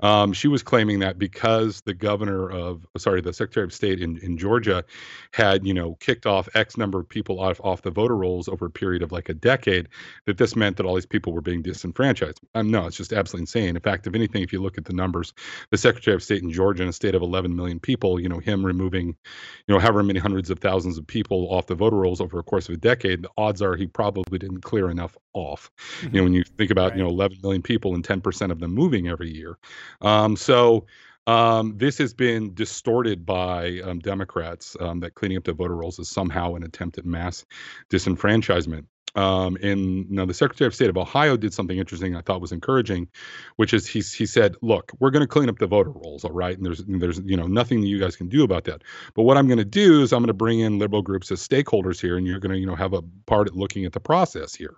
Um, 0.00 0.32
she 0.32 0.48
was 0.48 0.62
claiming 0.62 1.00
that 1.00 1.18
because 1.18 1.80
the 1.82 1.94
governor 1.94 2.50
of 2.50 2.86
sorry, 2.98 3.20
the 3.20 3.32
Secretary 3.32 3.64
of 3.64 3.72
State 3.72 4.00
in, 4.00 4.18
in 4.18 4.36
Georgia 4.36 4.84
had 5.32 5.66
you 5.66 5.74
know 5.74 5.96
kicked 6.00 6.26
off 6.26 6.48
X 6.54 6.76
number 6.76 6.98
of 7.00 7.08
people 7.08 7.40
off 7.40 7.60
off 7.62 7.82
the 7.82 7.90
voter 7.90 8.16
rolls 8.16 8.48
over 8.48 8.66
a 8.66 8.70
period 8.70 9.02
of 9.02 9.12
like 9.12 9.28
a 9.28 9.34
decade, 9.34 9.88
that 10.26 10.38
this 10.38 10.56
meant 10.56 10.76
that 10.76 10.86
all 10.86 10.94
these 10.94 11.06
people 11.06 11.32
were 11.32 11.40
being 11.40 11.62
disenfranchised. 11.62 12.40
Um, 12.54 12.70
no, 12.70 12.86
it's 12.86 12.96
just 12.96 13.12
absolutely 13.12 13.42
insane. 13.42 13.76
In 13.76 13.82
fact, 13.82 14.06
if 14.06 14.14
anything, 14.14 14.42
if 14.42 14.52
you 14.52 14.60
look 14.60 14.78
at 14.78 14.84
the 14.84 14.92
numbers, 14.92 15.32
the 15.70 15.78
Secretary 15.78 16.14
of 16.14 16.22
State 16.22 16.42
in 16.42 16.50
Georgia 16.50 16.82
in 16.82 16.88
a 16.88 16.92
state 16.92 17.14
of 17.14 17.19
of 17.20 17.28
11 17.28 17.54
million 17.54 17.78
people, 17.78 18.20
you 18.20 18.28
know, 18.28 18.38
him 18.38 18.64
removing, 18.64 19.08
you 19.08 19.74
know, 19.74 19.78
however 19.78 20.02
many 20.02 20.18
hundreds 20.18 20.50
of 20.50 20.58
thousands 20.58 20.98
of 20.98 21.06
people 21.06 21.48
off 21.50 21.66
the 21.66 21.74
voter 21.74 21.96
rolls 21.96 22.20
over 22.20 22.38
a 22.38 22.42
course 22.42 22.68
of 22.68 22.74
a 22.74 22.78
decade, 22.78 23.22
the 23.22 23.30
odds 23.36 23.62
are 23.62 23.76
he 23.76 23.86
probably 23.86 24.38
didn't 24.38 24.62
clear 24.62 24.90
enough 24.90 25.16
off. 25.32 25.70
Mm-hmm. 26.00 26.14
You 26.14 26.20
know, 26.20 26.24
when 26.24 26.32
you 26.34 26.44
think 26.44 26.70
about, 26.70 26.90
right. 26.90 26.98
you 26.98 27.04
know, 27.04 27.10
11 27.10 27.38
million 27.42 27.62
people 27.62 27.94
and 27.94 28.06
10% 28.06 28.50
of 28.50 28.60
them 28.60 28.74
moving 28.74 29.08
every 29.08 29.32
year. 29.34 29.58
Um, 30.00 30.36
so, 30.36 30.86
um, 31.26 31.76
this 31.76 31.98
has 31.98 32.14
been 32.14 32.54
distorted 32.54 33.24
by 33.26 33.80
um, 33.84 33.98
Democrats 34.00 34.76
um, 34.80 35.00
that 35.00 35.14
cleaning 35.14 35.36
up 35.36 35.44
the 35.44 35.52
voter 35.52 35.76
rolls 35.76 35.98
is 35.98 36.08
somehow 36.08 36.54
an 36.54 36.64
attempt 36.64 36.98
at 36.98 37.04
mass 37.04 37.44
disenfranchisement 37.90 38.86
um, 39.14 39.56
and 39.62 40.08
know, 40.10 40.26
the 40.26 40.34
Secretary 40.34 40.66
of 40.66 40.74
State 40.74 40.90
of 40.90 40.96
Ohio 40.96 41.36
did 41.36 41.52
something 41.52 41.78
interesting 41.78 42.16
I 42.16 42.20
thought 42.20 42.40
was 42.40 42.52
encouraging, 42.52 43.08
which 43.56 43.74
is 43.74 43.86
he 43.86 44.00
he 44.00 44.26
said, 44.26 44.56
"Look, 44.62 44.92
we're 44.98 45.10
going 45.10 45.22
to 45.22 45.28
clean 45.28 45.48
up 45.48 45.58
the 45.58 45.66
voter 45.66 45.90
rolls, 45.90 46.24
all 46.24 46.32
right, 46.32 46.56
and 46.56 46.64
there's 46.64 46.82
there's 46.86 47.20
you 47.24 47.36
know 47.36 47.46
nothing 47.46 47.80
that 47.80 47.88
you 47.88 47.98
guys 47.98 48.16
can 48.16 48.28
do 48.28 48.44
about 48.44 48.64
that. 48.64 48.82
But 49.14 49.22
what 49.22 49.36
I'm 49.36 49.46
going 49.46 49.58
to 49.58 49.64
do 49.64 50.02
is 50.02 50.12
I'm 50.12 50.20
going 50.20 50.28
to 50.28 50.34
bring 50.34 50.60
in 50.60 50.78
liberal 50.78 51.02
groups 51.02 51.30
as 51.30 51.46
stakeholders 51.46 52.00
here, 52.00 52.16
and 52.16 52.26
you're 52.26 52.40
going 52.40 52.52
to 52.52 52.58
you 52.58 52.66
know 52.66 52.76
have 52.76 52.92
a 52.92 53.02
part 53.26 53.48
at 53.48 53.56
looking 53.56 53.84
at 53.84 53.92
the 53.92 54.00
process 54.00 54.54
here 54.54 54.76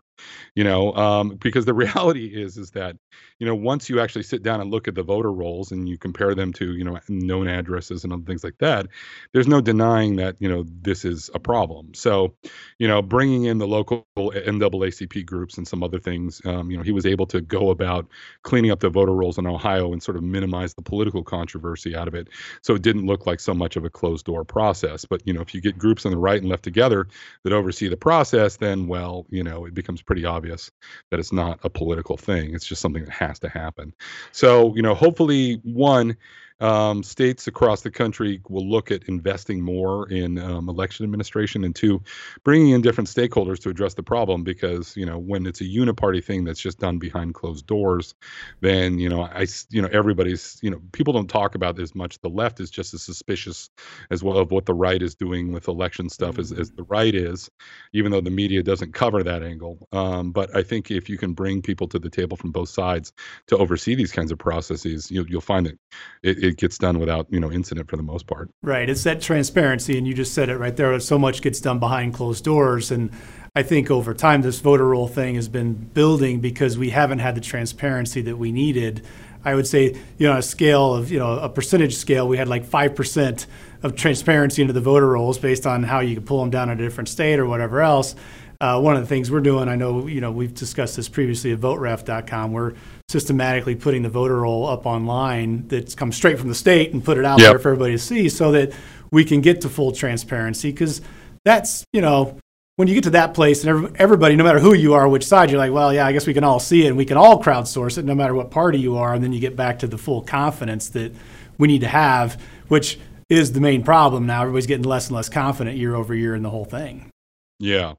you 0.54 0.64
know 0.64 0.92
um, 0.94 1.36
because 1.40 1.64
the 1.64 1.74
reality 1.82 2.26
is 2.26 2.56
is 2.56 2.70
that 2.70 2.96
you 3.38 3.46
know 3.46 3.54
once 3.54 3.88
you 3.88 4.00
actually 4.00 4.22
sit 4.22 4.42
down 4.42 4.60
and 4.60 4.70
look 4.70 4.88
at 4.88 4.94
the 4.94 5.02
voter 5.02 5.32
rolls 5.32 5.72
and 5.72 5.88
you 5.88 5.98
compare 5.98 6.34
them 6.34 6.52
to 6.52 6.74
you 6.74 6.84
know 6.84 6.98
known 7.08 7.48
addresses 7.48 8.04
and 8.04 8.12
other 8.12 8.22
things 8.22 8.44
like 8.44 8.56
that 8.58 8.86
there's 9.32 9.48
no 9.48 9.60
denying 9.60 10.16
that 10.16 10.36
you 10.40 10.48
know 10.48 10.64
this 10.82 11.04
is 11.04 11.30
a 11.34 11.38
problem. 11.38 11.92
So 11.94 12.34
you 12.78 12.88
know 12.88 13.02
bringing 13.02 13.44
in 13.44 13.58
the 13.58 13.66
local 13.66 14.06
NAACP 14.16 15.24
groups 15.26 15.56
and 15.56 15.66
some 15.66 15.82
other 15.82 15.98
things 15.98 16.40
um, 16.44 16.70
you 16.70 16.76
know 16.76 16.82
he 16.82 16.92
was 16.92 17.06
able 17.06 17.26
to 17.26 17.40
go 17.40 17.70
about 17.70 18.06
cleaning 18.42 18.70
up 18.70 18.80
the 18.80 18.90
voter 18.90 19.14
rolls 19.14 19.38
in 19.38 19.46
Ohio 19.46 19.92
and 19.92 20.02
sort 20.02 20.16
of 20.16 20.22
minimize 20.22 20.74
the 20.74 20.82
political 20.82 21.22
controversy 21.22 21.96
out 21.96 22.08
of 22.08 22.14
it 22.14 22.28
so 22.62 22.74
it 22.74 22.82
didn't 22.82 23.06
look 23.06 23.26
like 23.26 23.40
so 23.40 23.54
much 23.54 23.76
of 23.76 23.84
a 23.84 23.90
closed 23.90 24.26
door 24.26 24.44
process. 24.44 25.04
But 25.04 25.26
you 25.26 25.32
know 25.32 25.40
if 25.40 25.54
you 25.54 25.60
get 25.60 25.78
groups 25.78 26.04
on 26.06 26.12
the 26.12 26.18
right 26.18 26.40
and 26.40 26.48
left 26.50 26.64
together 26.64 27.08
that 27.44 27.52
oversee 27.52 27.88
the 27.88 27.96
process 27.96 28.56
then 28.56 28.86
well 28.86 29.26
you 29.30 29.42
know 29.42 29.64
it 29.64 29.74
becomes 29.74 30.01
pretty 30.02 30.24
obvious 30.24 30.70
that 31.10 31.20
it's 31.20 31.32
not 31.32 31.58
a 31.62 31.70
political 31.70 32.16
thing. 32.16 32.54
It's 32.54 32.66
just 32.66 32.82
something 32.82 33.04
that 33.04 33.12
has 33.12 33.38
to 33.40 33.48
happen. 33.48 33.94
So, 34.32 34.74
you 34.74 34.82
know, 34.82 34.94
hopefully, 34.94 35.60
one, 35.64 36.16
um, 36.62 37.02
states 37.02 37.46
across 37.46 37.82
the 37.82 37.90
country 37.90 38.40
will 38.48 38.68
look 38.68 38.90
at 38.90 39.02
investing 39.04 39.60
more 39.60 40.08
in 40.08 40.38
um, 40.38 40.68
election 40.68 41.04
administration 41.04 41.64
and 41.64 41.74
two 41.74 42.00
bringing 42.44 42.70
in 42.70 42.80
different 42.80 43.08
stakeholders 43.08 43.60
to 43.60 43.68
address 43.68 43.94
the 43.94 44.02
problem 44.02 44.44
because 44.44 44.96
you 44.96 45.04
know 45.04 45.18
when 45.18 45.46
it's 45.46 45.60
a 45.60 45.64
uniparty 45.64 46.24
thing 46.24 46.44
that's 46.44 46.60
just 46.60 46.78
done 46.78 46.98
behind 46.98 47.34
closed 47.34 47.66
doors 47.66 48.14
then 48.60 48.98
you 48.98 49.08
know 49.08 49.22
i 49.22 49.46
you 49.70 49.82
know 49.82 49.88
everybody's 49.92 50.58
you 50.62 50.70
know 50.70 50.80
people 50.92 51.12
don't 51.12 51.28
talk 51.28 51.54
about 51.54 51.78
as 51.82 51.94
much. 51.94 52.20
The 52.20 52.28
left 52.28 52.60
is 52.60 52.70
just 52.70 52.94
as 52.94 53.02
suspicious 53.02 53.68
as 54.10 54.22
well 54.22 54.38
of 54.38 54.50
what 54.50 54.66
the 54.66 54.74
right 54.74 55.02
is 55.02 55.14
doing 55.14 55.52
with 55.52 55.68
election 55.68 56.08
stuff 56.08 56.38
as, 56.38 56.52
as 56.52 56.70
the 56.70 56.84
right 56.84 57.14
is 57.14 57.50
even 57.92 58.12
though 58.12 58.20
the 58.20 58.30
media 58.30 58.62
doesn't 58.62 58.94
cover 58.94 59.22
that 59.22 59.42
angle. 59.42 59.88
Um, 59.92 60.32
but 60.32 60.54
i 60.56 60.62
think 60.62 60.90
if 60.90 61.08
you 61.08 61.18
can 61.18 61.34
bring 61.34 61.60
people 61.62 61.88
to 61.88 61.98
the 61.98 62.08
table 62.08 62.36
from 62.36 62.52
both 62.52 62.68
sides 62.68 63.12
to 63.48 63.56
oversee 63.56 63.94
these 63.94 64.12
kinds 64.12 64.30
of 64.32 64.38
processes 64.38 65.10
you, 65.10 65.26
you'll 65.28 65.40
find 65.40 65.66
that 65.66 65.78
it, 66.22 66.44
it 66.44 66.51
it 66.52 66.58
gets 66.58 66.78
done 66.78 66.98
without 66.98 67.26
you 67.30 67.40
know 67.40 67.50
incident 67.50 67.88
for 67.90 67.96
the 67.96 68.02
most 68.02 68.26
part. 68.26 68.50
Right. 68.62 68.88
It's 68.88 69.02
that 69.04 69.20
transparency, 69.20 69.98
and 69.98 70.06
you 70.06 70.14
just 70.14 70.32
said 70.34 70.48
it 70.48 70.58
right 70.58 70.76
there. 70.76 70.98
So 71.00 71.18
much 71.18 71.42
gets 71.42 71.60
done 71.60 71.78
behind 71.80 72.14
closed 72.14 72.44
doors, 72.44 72.90
and 72.90 73.10
I 73.56 73.62
think 73.62 73.90
over 73.90 74.14
time 74.14 74.42
this 74.42 74.60
voter 74.60 74.86
roll 74.86 75.08
thing 75.08 75.34
has 75.34 75.48
been 75.48 75.74
building 75.74 76.40
because 76.40 76.78
we 76.78 76.90
haven't 76.90 77.18
had 77.18 77.34
the 77.34 77.40
transparency 77.40 78.22
that 78.22 78.36
we 78.36 78.52
needed. 78.52 79.04
I 79.44 79.56
would 79.56 79.66
say, 79.66 79.96
you 80.18 80.26
know, 80.28 80.32
on 80.34 80.38
a 80.38 80.42
scale 80.42 80.94
of, 80.94 81.10
you 81.10 81.18
know, 81.18 81.36
a 81.38 81.48
percentage 81.48 81.96
scale, 81.96 82.28
we 82.28 82.36
had 82.36 82.46
like 82.46 82.64
5% 82.64 83.46
of 83.82 83.96
transparency 83.96 84.62
into 84.62 84.72
the 84.72 84.80
voter 84.80 85.08
rolls 85.08 85.36
based 85.36 85.66
on 85.66 85.82
how 85.82 85.98
you 85.98 86.14
could 86.14 86.26
pull 86.26 86.38
them 86.38 86.50
down 86.50 86.70
in 86.70 86.78
a 86.78 86.82
different 86.82 87.08
state 87.08 87.40
or 87.40 87.46
whatever 87.46 87.80
else. 87.80 88.14
uh, 88.62 88.80
one 88.80 88.94
of 88.94 89.02
the 89.02 89.08
things 89.08 89.28
we're 89.28 89.40
doing, 89.40 89.68
I 89.68 89.74
know, 89.74 90.06
you 90.06 90.20
know, 90.20 90.30
we've 90.30 90.54
discussed 90.54 90.94
this 90.94 91.08
previously 91.08 91.50
at 91.52 91.58
voteref.com. 91.58 92.52
We're 92.52 92.74
systematically 93.12 93.76
putting 93.76 94.02
the 94.02 94.08
voter 94.08 94.40
roll 94.40 94.66
up 94.66 94.86
online 94.86 95.68
that's 95.68 95.94
come 95.94 96.10
straight 96.10 96.38
from 96.38 96.48
the 96.48 96.54
state 96.54 96.94
and 96.94 97.04
put 97.04 97.18
it 97.18 97.24
out 97.26 97.38
yep. 97.38 97.52
there 97.52 97.58
for 97.58 97.68
everybody 97.68 97.92
to 97.92 97.98
see 97.98 98.28
so 98.28 98.52
that 98.52 98.72
we 99.10 99.22
can 99.24 99.42
get 99.42 99.60
to 99.60 99.68
full 99.68 99.92
transparency 99.92 100.72
because 100.72 101.02
that's, 101.44 101.84
you 101.92 102.00
know, 102.00 102.38
when 102.76 102.88
you 102.88 102.94
get 102.94 103.04
to 103.04 103.10
that 103.10 103.34
place 103.34 103.64
and 103.64 103.94
everybody, 103.98 104.34
no 104.34 104.44
matter 104.44 104.58
who 104.58 104.72
you 104.72 104.94
are, 104.94 105.06
which 105.06 105.26
side, 105.26 105.50
you're 105.50 105.58
like, 105.58 105.72
well, 105.72 105.92
yeah, 105.92 106.06
I 106.06 106.12
guess 106.12 106.26
we 106.26 106.32
can 106.32 106.42
all 106.42 106.58
see 106.58 106.86
it 106.86 106.88
and 106.88 106.96
we 106.96 107.04
can 107.04 107.18
all 107.18 107.42
crowdsource 107.42 107.98
it 107.98 108.06
no 108.06 108.14
matter 108.14 108.34
what 108.34 108.50
party 108.50 108.80
you 108.80 108.96
are. 108.96 109.12
And 109.12 109.22
then 109.22 109.34
you 109.34 109.40
get 109.40 109.56
back 109.56 109.80
to 109.80 109.86
the 109.86 109.98
full 109.98 110.22
confidence 110.22 110.88
that 110.90 111.14
we 111.58 111.68
need 111.68 111.82
to 111.82 111.88
have, 111.88 112.40
which 112.68 112.98
is 113.28 113.52
the 113.52 113.60
main 113.60 113.82
problem 113.82 114.24
now. 114.24 114.40
Everybody's 114.40 114.66
getting 114.66 114.86
less 114.86 115.08
and 115.08 115.16
less 115.16 115.28
confident 115.28 115.76
year 115.76 115.94
over 115.94 116.14
year 116.14 116.34
in 116.34 116.42
the 116.42 116.50
whole 116.50 116.64
thing. 116.64 117.10
Yeah. 117.58 117.94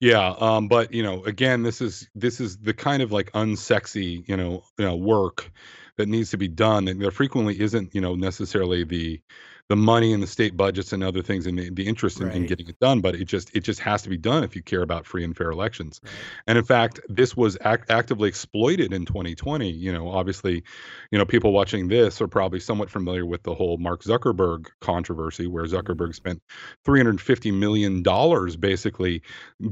Yeah, 0.00 0.34
um, 0.40 0.68
but 0.68 0.92
you 0.92 1.02
know, 1.02 1.24
again, 1.24 1.62
this 1.62 1.80
is 1.80 2.08
this 2.14 2.38
is 2.40 2.58
the 2.58 2.74
kind 2.74 3.02
of 3.02 3.12
like 3.12 3.32
unsexy, 3.32 4.28
you 4.28 4.36
know, 4.36 4.62
you 4.78 4.84
know, 4.84 4.94
work 4.96 5.50
that 5.96 6.06
needs 6.08 6.30
to 6.30 6.36
be 6.36 6.48
done. 6.48 6.86
And 6.88 7.00
there 7.00 7.10
frequently 7.10 7.58
isn't, 7.60 7.94
you 7.94 8.00
know, 8.02 8.14
necessarily 8.14 8.84
the 8.84 9.20
the 9.68 9.76
money 9.76 10.12
and 10.12 10.22
the 10.22 10.26
state 10.26 10.56
budgets 10.56 10.92
and 10.92 11.02
other 11.02 11.22
things 11.22 11.46
and 11.46 11.58
the, 11.58 11.70
the 11.70 11.86
interest 11.86 12.20
in, 12.20 12.28
right. 12.28 12.36
in, 12.36 12.46
getting 12.46 12.68
it 12.68 12.78
done 12.78 13.00
but 13.00 13.14
it 13.14 13.24
just 13.24 13.54
it 13.54 13.60
just 13.60 13.80
has 13.80 14.02
to 14.02 14.08
be 14.08 14.16
done 14.16 14.44
if 14.44 14.54
you 14.54 14.62
care 14.62 14.82
about 14.82 15.04
free 15.04 15.24
and 15.24 15.36
fair 15.36 15.50
elections 15.50 16.00
right. 16.04 16.12
and 16.46 16.58
in 16.58 16.64
fact 16.64 17.00
this 17.08 17.36
was 17.36 17.58
act- 17.62 17.90
actively 17.90 18.28
exploited 18.28 18.92
in 18.92 19.04
2020 19.04 19.68
you 19.68 19.92
know 19.92 20.08
obviously 20.08 20.62
you 21.10 21.18
know 21.18 21.24
people 21.24 21.52
watching 21.52 21.88
this 21.88 22.20
are 22.20 22.28
probably 22.28 22.60
somewhat 22.60 22.90
familiar 22.90 23.26
with 23.26 23.42
the 23.42 23.54
whole 23.54 23.76
mark 23.78 24.02
zuckerberg 24.02 24.66
controversy 24.80 25.46
where 25.46 25.64
mm-hmm. 25.64 25.76
zuckerberg 25.76 26.14
spent 26.14 26.40
350 26.84 27.50
million 27.50 28.02
dollars 28.02 28.56
basically 28.56 29.20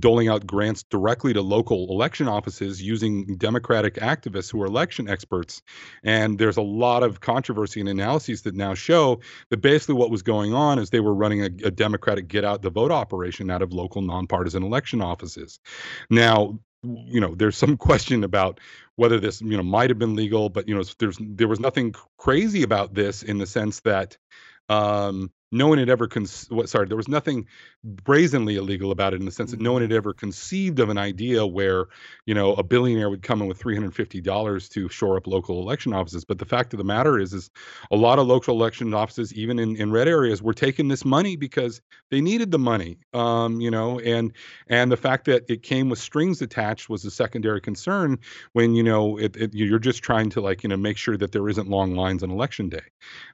doling 0.01 0.29
out 0.29 0.45
grants 0.45 0.83
directly 0.83 1.33
to 1.33 1.41
local 1.41 1.89
election 1.89 2.27
offices 2.27 2.83
using 2.83 3.37
democratic 3.37 3.95
activists 3.95 4.51
who 4.51 4.61
are 4.61 4.67
election 4.67 5.09
experts 5.09 5.63
and 6.03 6.39
there's 6.39 6.57
a 6.57 6.63
lot 6.63 7.05
of 7.05 7.21
controversy 7.21 7.79
and 7.79 7.89
analyses 7.89 8.43
that 8.43 8.57
now 8.57 8.75
show 8.75 9.21
that 9.51 9.59
basically 9.59 9.84
basically 9.85 10.01
what 10.01 10.11
was 10.11 10.23
going 10.23 10.55
on 10.55 10.79
is 10.79 10.89
they 10.89 11.01
were 11.01 11.13
running 11.13 11.43
a, 11.43 11.51
a 11.67 11.71
Democratic 11.71 12.27
get 12.27 12.43
out 12.43 12.63
the 12.63 12.71
vote 12.71 12.91
operation 12.91 13.51
out 13.51 13.61
of 13.61 13.71
local 13.71 14.01
nonpartisan 14.01 14.63
election 14.63 15.03
offices. 15.03 15.59
Now, 16.09 16.59
you 16.83 17.21
know, 17.21 17.35
there's 17.35 17.57
some 17.57 17.77
question 17.89 18.25
about 18.25 18.61
whether 18.97 19.21
this, 19.21 19.43
you 19.43 19.59
know, 19.59 19.63
might 19.63 19.91
have 19.91 19.99
been 19.99 20.17
legal, 20.17 20.49
but 20.49 20.67
you 20.67 20.75
know, 20.75 20.83
there's 20.99 21.19
there 21.21 21.49
was 21.49 21.61
nothing 21.61 21.95
crazy 22.17 22.63
about 22.63 22.95
this 22.95 23.23
in 23.23 23.37
the 23.37 23.47
sense 23.47 23.81
that 23.81 24.17
um, 24.71 25.31
no 25.55 25.69
one 25.69 25.79
had 25.79 25.89
ever 25.89 26.09
con- 26.09 26.27
what, 26.49 26.69
sorry 26.69 26.87
there 26.87 26.97
was 26.97 27.09
nothing 27.09 27.47
brazenly 27.85 28.57
illegal 28.57 28.91
about 28.91 29.15
it 29.15 29.21
in 29.21 29.27
the 29.27 29.33
sense 29.33 29.53
that 29.53 29.61
no 29.61 29.73
one 29.73 29.83
had 29.83 29.91
mm-hmm. 29.91 29.97
ever 29.97 30.13
conceived 30.13 30.81
of 30.81 30.89
an 30.89 30.99
idea 30.99 31.47
where 31.47 31.87
you 32.27 32.35
know 32.35 32.55
a 32.55 32.63
billionaire 32.63 33.09
would 33.09 33.23
come 33.23 33.41
in 33.41 33.47
with 33.49 33.59
$350 33.59 34.69
to 34.71 34.89
shore 34.89 35.17
up 35.17 35.27
local 35.27 35.61
election 35.61 35.93
offices 35.93 36.25
but 36.25 36.39
the 36.39 36.45
fact 36.45 36.75
of 36.75 36.79
the 36.79 36.85
matter 36.85 37.19
is 37.19 37.33
is 37.33 37.51
a 37.91 37.97
lot 37.97 38.19
of 38.19 38.27
local 38.27 38.55
election 38.55 38.93
offices 38.93 39.33
even 39.35 39.59
in, 39.59 39.77
in 39.77 39.93
red 39.93 40.09
areas 40.09 40.43
were 40.43 40.55
taking 40.55 40.89
this 40.89 41.05
money 41.05 41.37
because 41.37 41.81
they 42.11 42.21
needed 42.21 42.51
the 42.51 42.59
money 42.59 42.99
um, 43.13 43.61
you 43.61 43.71
know 43.71 44.01
and 44.01 44.33
and 44.67 44.91
the 44.91 44.97
fact 44.97 45.25
that 45.27 45.45
it 45.49 45.63
came 45.63 45.89
with 45.89 45.99
strings 45.99 46.43
attached 46.43 46.89
was 46.89 47.05
a 47.05 47.11
secondary 47.11 47.61
concern 47.61 48.19
when 48.55 48.75
you 48.75 48.83
know 48.83 49.17
it, 49.19 49.37
it, 49.37 49.55
you're 49.55 49.79
just 49.79 50.03
trying 50.03 50.31
to 50.31 50.41
like 50.41 50.63
you 50.65 50.69
know 50.69 50.77
make 50.77 50.97
sure 50.97 51.17
that 51.17 51.33
there 51.33 51.49
isn't 51.49 51.69
long 51.69 51.95
lines 51.95 52.23
on 52.23 52.31
election 52.31 52.69
day 52.69 52.83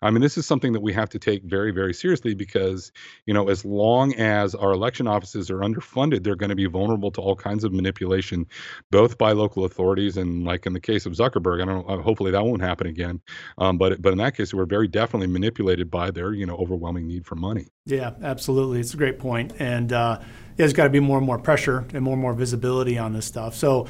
i 0.02 0.10
mean 0.10 0.20
this 0.20 0.36
is 0.36 0.44
something 0.44 0.72
that 0.72 0.80
we 0.80 0.92
have 0.92 1.08
to 1.08 1.18
take 1.18 1.42
very 1.44 1.70
very 1.70 1.94
seriously 1.94 2.09
seriously 2.10 2.34
because 2.34 2.90
you 3.26 3.32
know 3.32 3.48
as 3.48 3.64
long 3.64 4.12
as 4.14 4.56
our 4.56 4.72
election 4.72 5.06
offices 5.06 5.48
are 5.48 5.58
underfunded 5.58 6.24
they're 6.24 6.34
going 6.34 6.50
to 6.50 6.56
be 6.56 6.66
vulnerable 6.66 7.12
to 7.12 7.20
all 7.20 7.36
kinds 7.36 7.62
of 7.62 7.72
manipulation 7.72 8.44
both 8.90 9.16
by 9.16 9.30
local 9.30 9.64
authorities 9.64 10.16
and 10.16 10.44
like 10.44 10.66
in 10.66 10.72
the 10.72 10.80
case 10.80 11.06
of 11.06 11.12
zuckerberg 11.12 11.62
i 11.62 11.64
don't 11.64 11.86
know 11.86 11.94
uh, 11.94 12.02
hopefully 12.02 12.32
that 12.32 12.44
won't 12.44 12.60
happen 12.60 12.88
again 12.88 13.20
um, 13.58 13.78
but 13.78 14.02
but 14.02 14.10
in 14.10 14.18
that 14.18 14.36
case 14.36 14.52
we're 14.52 14.66
very 14.66 14.88
definitely 14.88 15.28
manipulated 15.28 15.88
by 15.88 16.10
their 16.10 16.32
you 16.32 16.44
know 16.44 16.56
overwhelming 16.56 17.06
need 17.06 17.24
for 17.24 17.36
money. 17.36 17.68
Yeah 17.86 18.14
absolutely 18.24 18.80
it's 18.80 18.92
a 18.92 18.96
great 18.96 19.20
point 19.20 19.52
and 19.60 19.92
uh, 19.92 20.18
yeah, 20.18 20.26
there's 20.56 20.72
got 20.72 20.84
to 20.84 20.90
be 20.90 20.98
more 20.98 21.18
and 21.18 21.26
more 21.26 21.38
pressure 21.38 21.86
and 21.94 22.02
more 22.02 22.14
and 22.14 22.22
more 22.22 22.34
visibility 22.34 22.98
on 22.98 23.12
this 23.12 23.24
stuff 23.24 23.54
so 23.54 23.86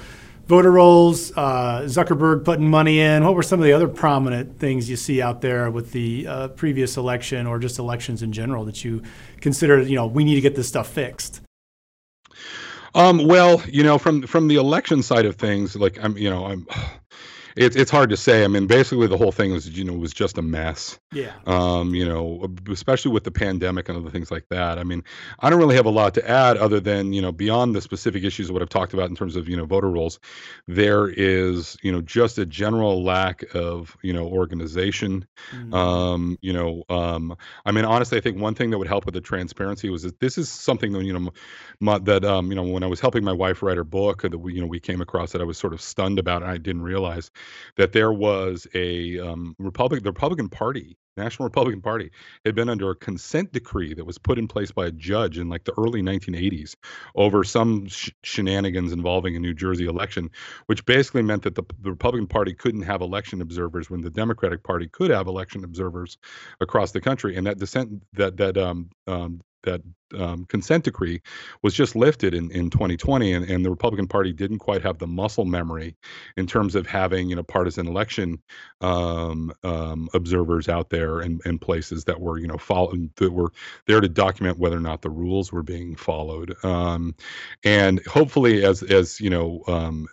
voter 0.51 0.73
rolls, 0.73 1.31
uh, 1.37 1.83
Zuckerberg 1.85 2.45
putting 2.45 2.69
money 2.69 2.99
in. 2.99 3.25
What 3.25 3.37
were 3.37 3.43
some 3.43 3.61
of 3.61 3.65
the 3.65 3.73
other 3.73 3.87
prominent 3.87 4.59
things 4.59 4.91
you 4.91 4.97
see 4.97 5.23
out 5.23 5.43
there 5.43 5.71
with 5.71 5.93
the 5.93 6.27
uh, 6.27 6.49
previous 6.49 6.97
election 6.97 7.47
or 7.47 7.61
just 7.61 7.79
elections 7.79 8.21
in 8.21 8.33
general 8.33 8.65
that 8.65 8.85
you 8.85 9.01
consider, 9.41 9.81
you 9.81 9.95
know, 9.95 10.09
we 10.09 10.25
need 10.25 10.35
to 10.35 10.41
get 10.41 10.57
this 10.57 10.67
stuff 10.67 10.89
fixed? 10.89 11.41
Um, 12.97 13.29
well, 13.29 13.63
you 13.69 13.85
know, 13.85 13.97
from 13.97 14.23
from 14.27 14.49
the 14.49 14.57
election 14.57 15.05
side 15.05 15.25
of 15.25 15.37
things, 15.37 15.77
like 15.77 16.03
I'm, 16.03 16.19
you 16.19 16.29
know, 16.29 16.47
I'm 16.47 16.67
it's 17.57 17.77
it's 17.77 17.91
hard 17.91 18.11
to 18.11 18.17
say. 18.17 18.45
I 18.45 18.49
mean, 18.49 18.67
basically 18.67 19.07
the 19.07 19.17
whole 19.17 19.33
thing 19.33 19.53
was 19.53 19.69
you 19.69 19.85
know 19.85 19.93
was 19.93 20.13
just 20.13 20.39
a 20.39 20.43
mess. 20.43 20.99
Yeah. 21.13 21.33
Um, 21.47 21.95
you 21.95 22.07
know, 22.07 22.47
especially 22.71 23.13
with 23.13 23.25
the 23.25 23.31
pandemic 23.31 23.89
and 23.89 23.99
other 23.99 24.11
things 24.11 24.31
like 24.31 24.47
that. 24.51 24.79
I 24.79 24.85
mean, 24.85 25.03
I 25.41 25.51
don't 25.51 25.59
really 25.59 25.77
have 25.77 25.87
a 25.87 25.91
lot 25.91 26.15
to 26.15 26.29
add 26.29 26.57
other 26.57 26.81
than 26.81 27.13
you 27.13 27.23
know 27.23 27.33
beyond 27.33 27.75
the 27.75 27.81
specific 27.81 28.25
issues 28.25 28.49
of 28.49 28.53
what 28.53 28.63
I've 28.63 28.69
talked 28.69 28.95
about 28.95 29.11
in 29.11 29.17
terms 29.17 29.37
of 29.37 29.49
you 29.49 29.57
know 29.57 29.65
voter 29.65 29.91
rolls, 29.91 30.19
there 30.69 31.09
is 31.09 31.77
you 31.83 31.93
know 31.93 32.01
just 32.01 32.39
a 32.39 32.47
general 32.47 33.03
lack 33.03 33.43
of 33.55 33.97
you 34.03 34.13
know 34.13 34.27
organization. 34.27 35.27
Mm-hmm. 35.53 35.75
Um, 35.75 36.39
you 36.41 36.53
know, 36.53 36.85
um, 36.89 37.37
I 37.65 37.73
mean, 37.73 37.85
honestly, 37.85 38.19
I 38.19 38.21
think 38.21 38.39
one 38.39 38.55
thing 38.55 38.71
that 38.71 38.79
would 38.79 38.89
help 38.89 39.05
with 39.05 39.15
the 39.15 39.21
transparency 39.21 39.91
was 39.91 40.03
that 40.03 40.21
this 40.21 40.39
is 40.39 40.49
something 40.49 40.93
that 40.93 41.05
you 41.05 41.13
know 41.13 41.31
my, 41.81 41.99
that 41.99 42.25
um, 42.25 42.51
you 42.51 42.55
know 42.55 42.63
when 42.63 42.83
I 42.83 42.87
was 42.87 43.01
helping 43.01 43.25
my 43.25 43.33
wife 43.33 43.63
write 43.63 43.77
her 43.77 43.85
book 43.85 44.23
that 44.23 44.39
we 44.39 44.55
you 44.55 44.61
know 44.61 44.67
we 44.67 44.81
came 44.81 45.01
across 45.01 45.33
that 45.33 45.41
I 45.41 45.45
was 45.45 45.59
sort 45.59 45.73
of 45.73 45.81
stunned 45.81 46.19
about 46.19 46.43
and 46.43 46.51
I 46.51 46.57
didn't 46.57 46.83
realize 46.83 47.31
that 47.77 47.93
there 47.93 48.13
was 48.13 48.67
a 48.75 49.19
um, 49.19 49.55
Republic, 49.59 50.03
the 50.03 50.11
Republican 50.11 50.49
Party, 50.49 50.97
National 51.17 51.45
Republican 51.45 51.83
Party, 51.83 52.11
had 52.45 52.55
been 52.55 52.69
under 52.69 52.91
a 52.91 52.95
consent 52.95 53.53
decree 53.53 53.95
that 53.95 54.05
was 54.05 54.19
put 54.19 54.39
in 54.39 54.49
place 54.49 54.71
by 54.71 54.87
a 54.87 54.91
judge 54.91 55.39
in 55.39 55.49
like 55.49 55.65
the 55.65 55.75
early 55.79 56.03
1980s 56.03 56.77
over 57.15 57.45
some 57.45 57.89
sh- 57.89 58.11
shenanigans 58.23 58.93
involving 58.93 59.37
a 59.37 59.41
New 59.41 59.55
Jersey 59.55 59.87
election, 59.87 60.31
which 60.67 60.85
basically 60.87 61.23
meant 61.23 61.43
that 61.43 61.55
the, 61.55 61.65
the 61.81 61.91
Republican 61.91 62.27
Party 62.27 62.55
couldn't 62.55 62.83
have 62.83 63.01
election 63.01 63.41
observers 63.41 63.91
when 63.91 64.01
the 64.01 64.11
Democratic 64.11 64.63
Party 64.63 64.89
could 64.89 65.11
have 65.11 65.27
election 65.27 65.65
observers 65.65 66.19
across 66.61 66.93
the 66.93 67.01
country, 67.01 67.37
and 67.37 67.47
that 67.47 67.59
dissent 67.59 68.03
that 68.15 68.37
that 68.37 68.57
um, 68.57 68.91
um, 69.07 69.41
that 69.63 69.81
um, 70.19 70.45
consent 70.47 70.85
decree 70.85 71.21
was 71.63 71.73
just 71.73 71.95
lifted 71.95 72.35
in, 72.35 72.51
in 72.51 72.69
2020 72.69 73.33
and, 73.33 73.49
and 73.49 73.65
the 73.65 73.71
republican 73.71 74.09
party 74.09 74.33
didn't 74.33 74.59
quite 74.59 74.83
have 74.83 74.99
the 74.99 75.07
muscle 75.07 75.45
memory 75.45 75.97
in 76.37 76.47
terms 76.47 76.75
of 76.75 76.87
having 76.87 77.29
you 77.29 77.37
know 77.37 77.43
partisan 77.45 77.87
election 77.87 78.41
um, 78.81 79.53
um, 79.63 80.09
observers 80.15 80.69
out 80.69 80.91
there 80.91 81.21
and, 81.21 81.41
and 81.45 81.61
places 81.61 82.05
that 82.05 82.21
were 82.21 82.39
you 82.39 82.47
know 82.47 82.59
follow, 82.59 82.93
that 83.17 83.33
were 83.33 83.53
there 83.87 84.01
to 84.01 84.09
document 84.09 84.59
whether 84.59 84.77
or 84.77 84.81
not 84.81 85.03
the 85.03 85.11
rules 85.11 85.53
were 85.53 85.63
being 85.63 85.95
followed. 85.97 86.55
Um, 86.65 87.15
and 87.65 88.05
hopefully 88.07 88.65
as 88.65 88.83
as 88.83 89.21
you 89.21 89.31
know 89.31 89.63
um, 89.69 90.07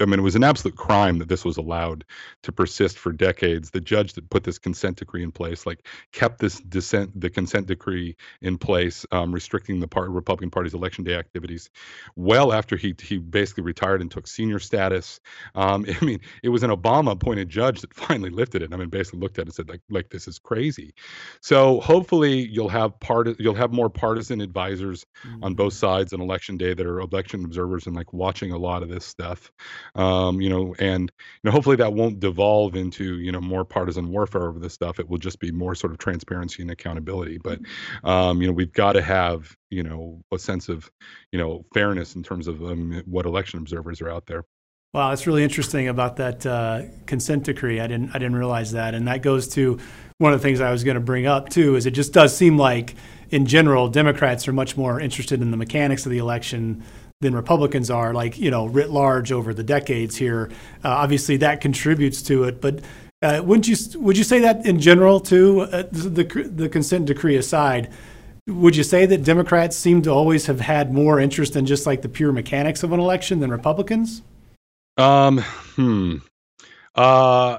I 0.00 0.04
mean, 0.04 0.20
it 0.20 0.22
was 0.22 0.36
an 0.36 0.44
absolute 0.44 0.76
crime 0.76 1.18
that 1.18 1.28
this 1.28 1.44
was 1.44 1.56
allowed 1.56 2.04
to 2.42 2.52
persist 2.52 2.98
for 2.98 3.12
decades. 3.12 3.70
The 3.70 3.80
judge 3.80 4.14
that 4.14 4.28
put 4.30 4.44
this 4.44 4.58
consent 4.58 4.98
decree 4.98 5.22
in 5.22 5.32
place, 5.32 5.66
like, 5.66 5.86
kept 6.12 6.38
this 6.38 6.60
dissent, 6.60 7.18
the 7.20 7.30
consent 7.30 7.66
decree 7.66 8.16
in 8.42 8.58
place, 8.58 9.06
um, 9.12 9.32
restricting 9.32 9.80
the 9.80 9.88
part, 9.88 10.10
Republican 10.10 10.50
Party's 10.50 10.74
election 10.74 11.04
day 11.04 11.14
activities, 11.14 11.70
well 12.16 12.52
after 12.52 12.76
he 12.76 12.94
he 13.02 13.18
basically 13.18 13.64
retired 13.64 14.00
and 14.00 14.10
took 14.10 14.26
senior 14.26 14.58
status. 14.58 15.20
Um, 15.54 15.84
I 16.00 16.04
mean, 16.04 16.20
it 16.42 16.48
was 16.48 16.62
an 16.62 16.70
Obama-appointed 16.70 17.48
judge 17.48 17.80
that 17.80 17.94
finally 17.94 18.30
lifted 18.30 18.62
it. 18.62 18.72
I 18.72 18.76
mean, 18.76 18.88
basically 18.88 19.20
looked 19.20 19.38
at 19.38 19.42
it 19.42 19.48
and 19.48 19.54
said, 19.54 19.68
like, 19.68 19.82
like 19.90 20.10
this 20.10 20.28
is 20.28 20.38
crazy. 20.38 20.94
So 21.40 21.80
hopefully 21.80 22.46
you'll 22.48 22.68
have 22.68 22.98
part, 23.00 23.28
you'll 23.38 23.54
have 23.54 23.72
more 23.72 23.90
partisan 23.90 24.40
advisors 24.40 25.04
mm-hmm. 25.24 25.44
on 25.44 25.54
both 25.54 25.74
sides 25.74 26.12
on 26.12 26.20
election 26.20 26.56
day 26.56 26.74
that 26.74 26.86
are 26.86 27.00
election 27.00 27.44
observers 27.44 27.86
and 27.86 27.96
like 27.96 28.12
watching 28.12 28.52
a 28.52 28.58
lot 28.58 28.82
of 28.82 28.88
this 28.88 29.04
stuff 29.04 29.50
um, 29.94 30.40
you 30.40 30.48
know, 30.48 30.74
and 30.78 31.10
you 31.20 31.40
know, 31.44 31.50
hopefully 31.50 31.76
that 31.76 31.92
won't 31.92 32.20
devolve 32.20 32.76
into 32.76 33.18
you 33.18 33.32
know 33.32 33.40
more 33.40 33.64
partisan 33.64 34.10
warfare 34.10 34.48
over 34.48 34.58
this 34.58 34.74
stuff. 34.74 35.00
It 35.00 35.08
will 35.08 35.18
just 35.18 35.40
be 35.40 35.50
more 35.50 35.74
sort 35.74 35.92
of 35.92 35.98
transparency 35.98 36.62
and 36.62 36.70
accountability. 36.70 37.38
But 37.38 37.60
um, 38.04 38.40
you 38.40 38.48
know, 38.48 38.52
we've 38.52 38.72
got 38.72 38.92
to 38.92 39.02
have 39.02 39.56
you 39.70 39.82
know 39.82 40.22
a 40.32 40.38
sense 40.38 40.68
of 40.68 40.90
you 41.32 41.38
know 41.38 41.64
fairness 41.72 42.14
in 42.14 42.22
terms 42.22 42.48
of 42.48 42.62
um, 42.62 43.02
what 43.06 43.26
election 43.26 43.58
observers 43.58 44.00
are 44.00 44.10
out 44.10 44.26
there. 44.26 44.44
Wow, 44.92 45.10
that's 45.10 45.24
really 45.24 45.44
interesting 45.44 45.86
about 45.86 46.16
that 46.16 46.44
uh, 46.44 46.82
consent 47.06 47.44
decree. 47.44 47.78
I 47.78 47.86
didn't 47.86 48.10
I 48.10 48.14
didn't 48.14 48.34
realize 48.34 48.72
that, 48.72 48.94
and 48.94 49.06
that 49.06 49.22
goes 49.22 49.46
to 49.54 49.78
one 50.18 50.32
of 50.32 50.40
the 50.40 50.42
things 50.42 50.60
I 50.60 50.72
was 50.72 50.82
going 50.82 50.96
to 50.96 51.00
bring 51.00 51.26
up 51.26 51.48
too. 51.48 51.76
Is 51.76 51.86
it 51.86 51.92
just 51.92 52.12
does 52.12 52.36
seem 52.36 52.58
like 52.58 52.96
in 53.30 53.46
general 53.46 53.88
Democrats 53.88 54.48
are 54.48 54.52
much 54.52 54.76
more 54.76 55.00
interested 55.00 55.40
in 55.40 55.52
the 55.52 55.56
mechanics 55.56 56.06
of 56.06 56.12
the 56.12 56.18
election 56.18 56.82
than 57.20 57.34
Republicans 57.34 57.90
are, 57.90 58.14
like 58.14 58.38
you 58.38 58.50
know, 58.50 58.66
writ 58.66 58.90
large 58.90 59.30
over 59.30 59.52
the 59.52 59.62
decades 59.62 60.16
here. 60.16 60.50
Uh, 60.82 60.88
obviously, 60.88 61.36
that 61.36 61.60
contributes 61.60 62.22
to 62.22 62.44
it, 62.44 62.60
but 62.62 62.80
uh, 63.22 63.42
wouldn't 63.44 63.68
you 63.68 63.76
would 64.00 64.16
you 64.16 64.24
say 64.24 64.40
that 64.40 64.64
in 64.64 64.80
general 64.80 65.20
too? 65.20 65.60
Uh, 65.62 65.82
the 65.92 66.24
the 66.54 66.68
consent 66.68 67.04
decree 67.04 67.36
aside, 67.36 67.92
Would 68.46 68.74
you 68.74 68.82
say 68.82 69.04
that 69.04 69.22
Democrats 69.22 69.76
seem 69.76 70.00
to 70.02 70.10
always 70.10 70.46
have 70.46 70.60
had 70.60 70.94
more 70.94 71.20
interest 71.20 71.56
in 71.56 71.66
just 71.66 71.86
like 71.86 72.00
the 72.00 72.08
pure 72.08 72.32
mechanics 72.32 72.82
of 72.82 72.92
an 72.92 73.00
election 73.00 73.40
than 73.40 73.50
Republicans? 73.50 74.22
Um, 74.96 75.38
hmm. 75.76 76.16
Uh, 76.94 77.58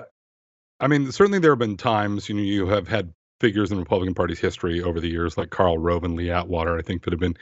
I 0.80 0.88
mean, 0.88 1.12
certainly 1.12 1.38
there 1.38 1.52
have 1.52 1.60
been 1.60 1.78
times, 1.78 2.28
you 2.28 2.36
know, 2.36 2.42
you 2.42 2.66
have 2.66 2.88
had 2.88 3.14
figures 3.42 3.72
in 3.72 3.78
the 3.78 3.82
Republican 3.82 4.14
Party's 4.14 4.40
history 4.40 4.82
over 4.82 5.00
the 5.00 5.10
years, 5.10 5.38
like 5.38 5.50
Karl 5.50 5.80
Rove 5.80 6.04
and 6.04 6.16
Lee 6.16 6.30
Atwater, 6.30 6.78
I 6.78 6.84
think 6.84 7.04
that 7.04 7.12
have 7.12 7.20
been 7.20 7.36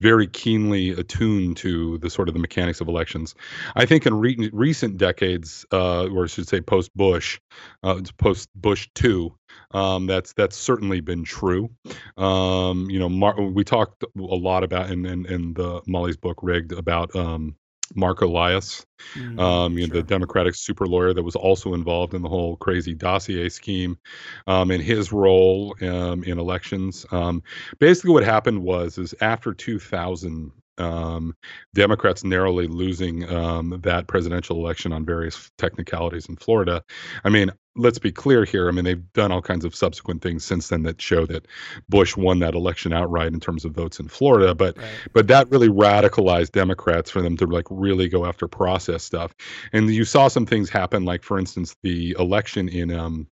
very 0.00 0.26
keenly 0.26 0.90
attuned 0.90 1.56
to 1.56 1.98
the 1.98 2.10
sort 2.10 2.28
of 2.28 2.34
the 2.34 2.40
mechanics 2.40 2.80
of 2.80 2.88
elections. 2.88 3.34
I 3.74 3.86
think 3.86 4.06
in 4.06 4.14
re- 4.20 4.50
recent 4.52 4.98
decades, 4.98 5.64
uh, 5.72 6.06
or 6.08 6.24
I 6.24 6.26
should 6.26 6.46
say 6.46 6.60
post 6.60 6.94
Bush, 6.94 7.40
uh, 7.82 8.02
post 8.18 8.50
Bush 8.54 8.88
two, 8.94 9.34
um, 9.70 10.06
that's 10.06 10.34
that's 10.34 10.56
certainly 10.56 11.00
been 11.00 11.24
true. 11.24 11.70
Um, 12.18 12.90
you 12.90 12.98
know, 12.98 13.08
Mar- 13.08 13.40
we 13.40 13.64
talked 13.64 14.04
a 14.04 14.08
lot 14.14 14.62
about 14.62 14.90
in 14.90 15.06
in, 15.06 15.24
in 15.26 15.54
the 15.54 15.80
Mollie's 15.86 16.18
book 16.18 16.38
rigged 16.42 16.72
about 16.72 17.16
um, 17.16 17.56
Mark 17.94 18.20
Elias, 18.20 18.84
mm, 19.14 19.38
um, 19.40 19.78
you 19.78 19.86
know, 19.86 19.94
the 19.94 20.02
Democratic 20.02 20.54
super 20.54 20.86
lawyer 20.86 21.12
that 21.12 21.22
was 21.22 21.36
also 21.36 21.74
involved 21.74 22.14
in 22.14 22.22
the 22.22 22.28
whole 22.28 22.56
crazy 22.56 22.94
dossier 22.94 23.48
scheme, 23.48 23.98
um, 24.46 24.70
and 24.70 24.82
his 24.82 25.12
role 25.12 25.74
um, 25.82 26.24
in 26.24 26.38
elections. 26.38 27.06
Um, 27.10 27.42
basically, 27.78 28.12
what 28.12 28.24
happened 28.24 28.62
was 28.62 28.98
is 28.98 29.14
after 29.20 29.52
2000, 29.52 30.50
um, 30.78 31.34
Democrats 31.74 32.24
narrowly 32.24 32.66
losing 32.66 33.28
um, 33.32 33.80
that 33.82 34.06
presidential 34.06 34.56
election 34.56 34.92
on 34.92 35.04
various 35.04 35.50
technicalities 35.58 36.28
in 36.28 36.36
Florida. 36.36 36.82
I 37.24 37.30
mean, 37.30 37.52
let's 37.76 37.98
be 37.98 38.10
clear 38.10 38.44
here. 38.44 38.68
I 38.68 38.72
mean, 38.72 38.84
they've 38.84 39.12
done 39.12 39.30
all 39.30 39.42
kinds 39.42 39.64
of 39.64 39.74
subsequent 39.74 40.22
things 40.22 40.44
since 40.44 40.68
then 40.68 40.82
that 40.84 41.00
show 41.00 41.26
that 41.26 41.46
Bush 41.88 42.16
won 42.16 42.38
that 42.40 42.54
election 42.54 42.92
outright 42.92 43.32
in 43.32 43.40
terms 43.40 43.64
of 43.64 43.72
votes 43.72 44.00
in 44.00 44.08
Florida. 44.08 44.54
But 44.54 44.78
right. 44.78 44.88
but 45.12 45.28
that 45.28 45.50
really 45.50 45.68
radicalized 45.68 46.52
Democrats 46.52 47.10
for 47.10 47.22
them 47.22 47.36
to 47.36 47.46
like 47.46 47.66
really 47.70 48.08
go 48.08 48.26
after 48.26 48.48
process 48.48 49.02
stuff. 49.04 49.34
And 49.72 49.90
you 49.90 50.04
saw 50.04 50.28
some 50.28 50.46
things 50.46 50.70
happen, 50.70 51.04
like 51.04 51.22
for 51.22 51.38
instance, 51.38 51.76
the 51.82 52.16
election 52.18 52.68
in 52.68 52.90
um 52.92 53.28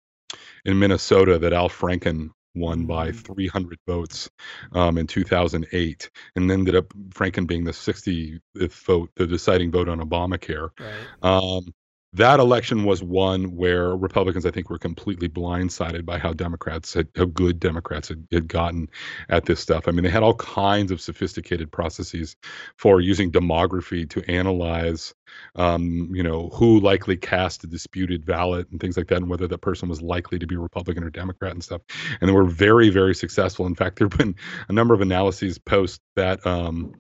in 0.65 0.79
Minnesota 0.79 1.39
that 1.39 1.53
Al 1.53 1.69
Franken 1.69 2.31
won 2.55 2.87
by 2.87 3.11
mm-hmm. 3.11 3.33
300 3.33 3.79
votes 3.87 4.31
um, 4.73 4.99
in 4.99 5.07
2008, 5.07 6.11
and 6.37 6.51
ended 6.51 6.77
up 6.77 6.89
Franken 7.11 7.47
being 7.47 7.65
the 7.65 7.73
60th 7.73 8.41
vote, 8.85 9.11
the 9.17 9.27
deciding 9.27 9.71
vote 9.71 9.89
on 9.89 10.01
Obamacare. 10.01 10.71
Right. 10.79 10.95
Um, 11.23 11.75
that 12.15 12.39
election 12.39 12.85
was 12.85 13.03
one 13.03 13.57
where 13.57 13.97
Republicans, 13.97 14.47
I 14.47 14.53
think, 14.53 14.71
were 14.71 14.79
completely 14.79 15.29
blindsided 15.29 16.05
by 16.05 16.19
how 16.19 16.33
Democrats 16.33 16.95
had, 16.95 17.09
how 17.17 17.25
good 17.25 17.59
Democrats 17.59 18.09
had, 18.09 18.27
had 18.31 18.47
gotten 18.47 18.89
at 19.29 19.47
this 19.47 19.59
stuff. 19.59 19.89
I 19.89 19.91
mean, 19.91 20.05
they 20.05 20.11
had 20.11 20.23
all 20.23 20.37
kinds 20.37 20.93
of 20.93 21.01
sophisticated 21.01 21.73
processes 21.73 22.37
for 22.77 23.01
using 23.01 23.33
demography 23.33 24.09
to 24.11 24.23
analyze, 24.31 25.13
um, 25.57 26.09
you 26.13 26.23
know, 26.23 26.51
who 26.51 26.79
likely 26.79 27.17
cast 27.17 27.65
a 27.65 27.67
disputed 27.67 28.25
ballot 28.25 28.69
and 28.71 28.81
things 28.81 28.97
like 28.97 29.09
that, 29.09 29.19
and 29.19 29.29
whether 29.29 29.49
that 29.49 29.59
person 29.59 29.89
was 29.89 30.01
likely 30.01 30.39
to 30.39 30.47
be 30.47 30.57
Republican 30.57 31.03
or 31.03 31.11
Democrat 31.11 31.51
and 31.51 31.65
stuff. 31.65 31.83
And 32.21 32.29
they 32.29 32.35
were 32.35 32.45
very, 32.45 32.91
very 32.91 33.17
successful. 33.17 33.67
In 33.67 33.75
fact, 33.75 33.99
there 33.99 34.09
have 34.09 34.17
been 34.17 34.37
a 34.69 34.73
number 34.73 34.95
of 34.95 35.01
analyses 35.01 35.59
post 35.59 36.01
that 36.15 36.47
um, 36.47 36.95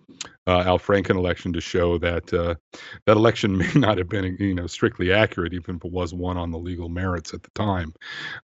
uh, 0.47 0.63
Al 0.67 0.79
Franken 0.79 1.17
election 1.17 1.53
to 1.53 1.61
show 1.61 1.99
that 1.99 2.33
uh, 2.33 2.55
that 3.07 3.17
election 3.17 3.57
may 3.59 3.71
not 3.75 3.99
have 3.99 4.09
been 4.09 4.37
you 4.39 4.55
know 4.55 4.67
strictly 4.67 5.13
accurate, 5.13 5.55
even 5.55 5.77
if 5.77 5.85
it 5.85 5.93
was 5.93 6.15
won 6.15 6.37
on 6.37 6.51
the 6.51 6.59
legal 6.59 6.89
merits 6.89 7.35
at 7.35 7.43
the 7.43 7.51
time. 7.51 7.95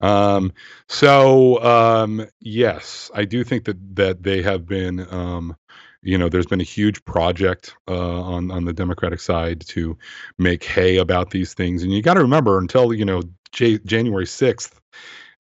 Um, 0.00 0.52
so 0.88 1.62
um, 1.62 2.26
yes, 2.40 3.10
I 3.14 3.24
do 3.24 3.44
think 3.44 3.64
that 3.64 3.96
that 3.96 4.22
they 4.22 4.42
have 4.42 4.66
been. 4.66 5.06
Um, 5.12 5.56
you 6.02 6.16
know, 6.16 6.30
there's 6.30 6.46
been 6.46 6.62
a 6.62 6.64
huge 6.64 7.04
project 7.04 7.74
uh, 7.86 8.22
on 8.22 8.50
on 8.50 8.64
the 8.64 8.72
Democratic 8.72 9.20
side 9.20 9.60
to 9.68 9.98
make 10.38 10.64
hay 10.64 10.96
about 10.96 11.28
these 11.28 11.52
things, 11.52 11.82
and 11.82 11.92
you 11.92 12.00
got 12.00 12.14
to 12.14 12.22
remember 12.22 12.56
until 12.56 12.94
you 12.94 13.04
know 13.04 13.22
J- 13.52 13.80
January 13.80 14.24
6th 14.24 14.80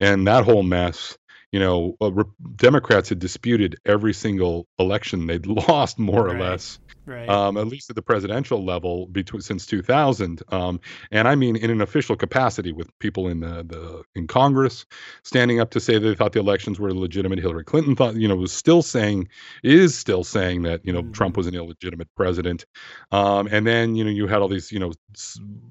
and 0.00 0.26
that 0.26 0.44
whole 0.44 0.62
mess 0.62 1.16
you 1.52 1.60
know, 1.60 1.96
uh, 2.00 2.12
re- 2.12 2.24
Democrats 2.56 3.08
had 3.08 3.18
disputed 3.18 3.76
every 3.84 4.12
single 4.12 4.66
election 4.78 5.26
they'd 5.26 5.46
lost, 5.68 5.98
more 5.98 6.26
right. 6.26 6.36
or 6.36 6.38
less 6.38 6.78
right. 7.10 7.28
um, 7.28 7.56
at 7.56 7.66
least 7.66 7.90
at 7.90 7.96
the 7.96 8.02
presidential 8.02 8.64
level 8.64 9.06
between 9.06 9.42
since 9.42 9.66
2000. 9.66 10.42
Um, 10.48 10.80
and 11.10 11.28
I 11.28 11.34
mean 11.34 11.56
in 11.56 11.70
an 11.70 11.80
official 11.80 12.16
capacity 12.16 12.72
with 12.72 12.96
people 12.98 13.28
in 13.28 13.40
the, 13.40 13.64
the 13.64 14.02
in 14.14 14.26
Congress 14.26 14.86
standing 15.22 15.60
up 15.60 15.70
to 15.70 15.80
say 15.80 15.98
they 15.98 16.14
thought 16.14 16.32
the 16.32 16.40
elections 16.40 16.78
were 16.78 16.92
legitimate. 16.94 17.38
Hillary 17.38 17.64
Clinton 17.64 17.96
thought, 17.96 18.14
you 18.14 18.28
know, 18.28 18.36
was 18.36 18.52
still 18.52 18.82
saying, 18.82 19.28
is 19.62 19.96
still 19.96 20.24
saying 20.24 20.62
that 20.62 20.80
you 20.84 20.92
know 20.92 21.02
mm-hmm. 21.02 21.12
Trump 21.12 21.36
was 21.36 21.46
an 21.46 21.54
illegitimate 21.54 22.08
president. 22.16 22.64
Um, 23.12 23.48
and 23.50 23.66
then 23.66 23.94
you 23.94 24.04
know 24.04 24.10
you 24.10 24.26
had 24.26 24.40
all 24.40 24.48
these 24.48 24.70
you 24.70 24.78
know 24.78 24.92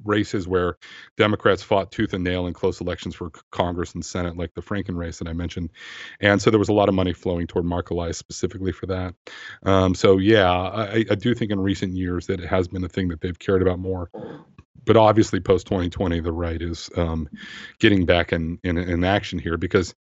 races 0.04 0.48
where 0.48 0.78
Democrats 1.18 1.64
fought 1.64 1.92
tooth 1.92 2.14
and 2.14 2.24
nail 2.24 2.48
in 2.48 2.54
close 2.54 2.82
elections 2.82 3.16
for 3.16 3.32
Congress 3.52 3.94
and 3.94 4.04
Senate, 4.04 4.38
like 4.38 4.54
the 4.54 4.62
Franken 4.62 4.98
race 4.98 5.20
that 5.20 5.28
I 5.28 5.34
mentioned. 5.34 5.70
And 6.20 6.42
so 6.42 6.50
there 6.50 6.60
was 6.60 6.70
a 6.70 6.74
lot 6.74 6.90
of 6.90 6.96
money 6.96 7.14
flowing 7.14 7.48
toward 7.48 7.66
Mark 7.66 7.90
Elias 7.90 8.18
specifically 8.18 8.72
for 8.72 8.86
that. 8.88 9.16
Um, 9.64 9.96
so 9.96 10.18
yeah, 10.18 10.52
I, 10.52 11.06
I 11.10 11.16
do 11.16 11.29
think 11.36 11.52
in 11.52 11.60
recent 11.60 11.94
years 11.94 12.28
that 12.28 12.40
it 12.40 12.48
has 12.48 12.68
been 12.68 12.84
a 12.84 12.90
thing 12.90 13.10
that 13.10 13.22
they've 13.22 13.38
cared 13.38 13.62
about 13.62 13.80
more. 13.80 14.10
But 14.86 14.98
obviously, 14.98 15.40
post 15.40 15.68
2020, 15.68 16.22
the 16.22 16.32
right 16.32 16.62
is 16.62 16.90
um, 16.96 17.30
getting 17.80 18.06
back 18.06 18.32
in, 18.34 18.60
in 18.64 18.78
in 18.78 19.04
action 19.04 19.38
here 19.38 19.58
because, 19.58 19.94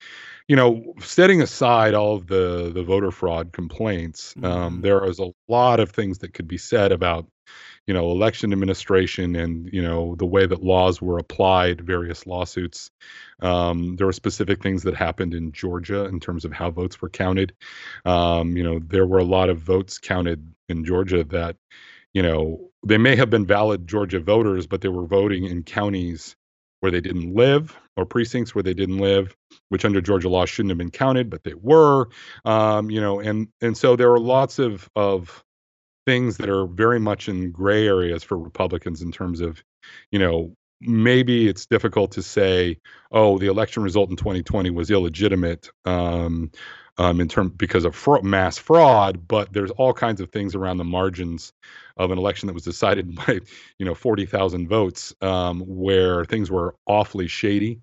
you 0.46 0.56
know, 0.56 0.94
setting 1.00 1.42
aside 1.42 1.94
all 1.94 2.14
of 2.14 2.26
the 2.26 2.70
the 2.72 2.82
voter 2.82 3.10
fraud 3.10 3.52
complaints, 3.52 4.34
um, 4.42 4.42
mm-hmm. 4.44 4.80
there 4.82 5.04
is 5.04 5.18
a 5.18 5.32
lot 5.48 5.80
of 5.80 5.90
things 5.90 6.18
that 6.18 6.32
could 6.32 6.48
be 6.48 6.58
said 6.58 6.92
about 6.92 7.26
you 7.88 7.94
know 7.94 8.10
election 8.10 8.52
administration 8.52 9.34
and 9.34 9.70
you 9.72 9.82
know 9.82 10.14
the 10.16 10.26
way 10.26 10.46
that 10.46 10.62
laws 10.62 11.00
were 11.00 11.18
applied 11.18 11.80
various 11.80 12.26
lawsuits. 12.26 12.90
Um, 13.40 13.96
there 13.96 14.06
were 14.06 14.12
specific 14.12 14.62
things 14.62 14.82
that 14.82 14.94
happened 14.94 15.34
in 15.34 15.50
georgia 15.52 16.04
in 16.04 16.20
terms 16.20 16.44
of 16.44 16.52
how 16.52 16.70
votes 16.70 17.00
were 17.00 17.08
counted. 17.08 17.54
Um, 18.04 18.56
you 18.56 18.62
know 18.62 18.78
there 18.78 19.06
were 19.06 19.18
a 19.18 19.24
lot 19.24 19.48
of 19.48 19.58
votes 19.58 19.98
counted 19.98 20.52
in 20.68 20.84
georgia 20.84 21.24
that 21.24 21.56
you 22.12 22.22
know 22.22 22.70
they 22.86 22.98
may 22.98 23.16
have 23.16 23.30
been 23.30 23.46
valid 23.46 23.88
georgia 23.88 24.20
voters 24.20 24.66
but 24.66 24.82
they 24.82 24.88
were 24.88 25.06
voting 25.06 25.44
in 25.44 25.62
counties 25.62 26.36
where 26.80 26.92
they 26.92 27.00
didn't 27.00 27.34
live 27.34 27.76
or 27.96 28.04
precincts 28.04 28.54
where 28.54 28.62
they 28.62 28.74
didn't 28.74 28.98
live 28.98 29.34
which 29.70 29.86
under 29.86 30.02
georgia 30.02 30.28
law 30.28 30.44
shouldn't 30.44 30.70
have 30.70 30.78
been 30.78 30.90
counted 30.90 31.30
but 31.30 31.42
they 31.42 31.54
were. 31.54 32.08
Um, 32.44 32.90
you 32.90 33.00
know 33.00 33.18
and 33.18 33.48
and 33.62 33.76
so 33.76 33.96
there 33.96 34.10
were 34.10 34.20
lots 34.20 34.58
of 34.58 34.90
of 34.94 35.42
things 36.08 36.38
that 36.38 36.48
are 36.48 36.66
very 36.66 36.98
much 36.98 37.28
in 37.28 37.52
gray 37.52 37.86
areas 37.86 38.24
for 38.24 38.38
Republicans 38.38 39.02
in 39.02 39.12
terms 39.12 39.42
of, 39.42 39.62
you 40.10 40.18
know, 40.18 40.54
maybe 40.80 41.46
it's 41.46 41.66
difficult 41.66 42.12
to 42.12 42.22
say, 42.22 42.78
oh, 43.12 43.36
the 43.36 43.46
election 43.46 43.82
result 43.82 44.08
in 44.08 44.16
2020 44.16 44.70
was 44.70 44.90
illegitimate 44.90 45.68
um, 45.84 46.50
um, 46.96 47.20
in 47.20 47.28
term 47.28 47.50
because 47.50 47.84
of 47.84 47.94
fr- 47.94 48.22
mass 48.22 48.56
fraud, 48.56 49.28
but 49.28 49.52
there's 49.52 49.70
all 49.72 49.92
kinds 49.92 50.22
of 50.22 50.30
things 50.32 50.54
around 50.54 50.78
the 50.78 50.84
margins 50.84 51.52
of 51.98 52.10
an 52.10 52.16
election 52.16 52.46
that 52.46 52.54
was 52.54 52.64
decided 52.64 53.14
by, 53.26 53.40
you 53.78 53.84
know, 53.84 53.94
40,000 53.94 54.66
votes 54.66 55.14
um, 55.20 55.60
where 55.60 56.24
things 56.24 56.50
were 56.50 56.74
awfully 56.86 57.28
shady. 57.28 57.80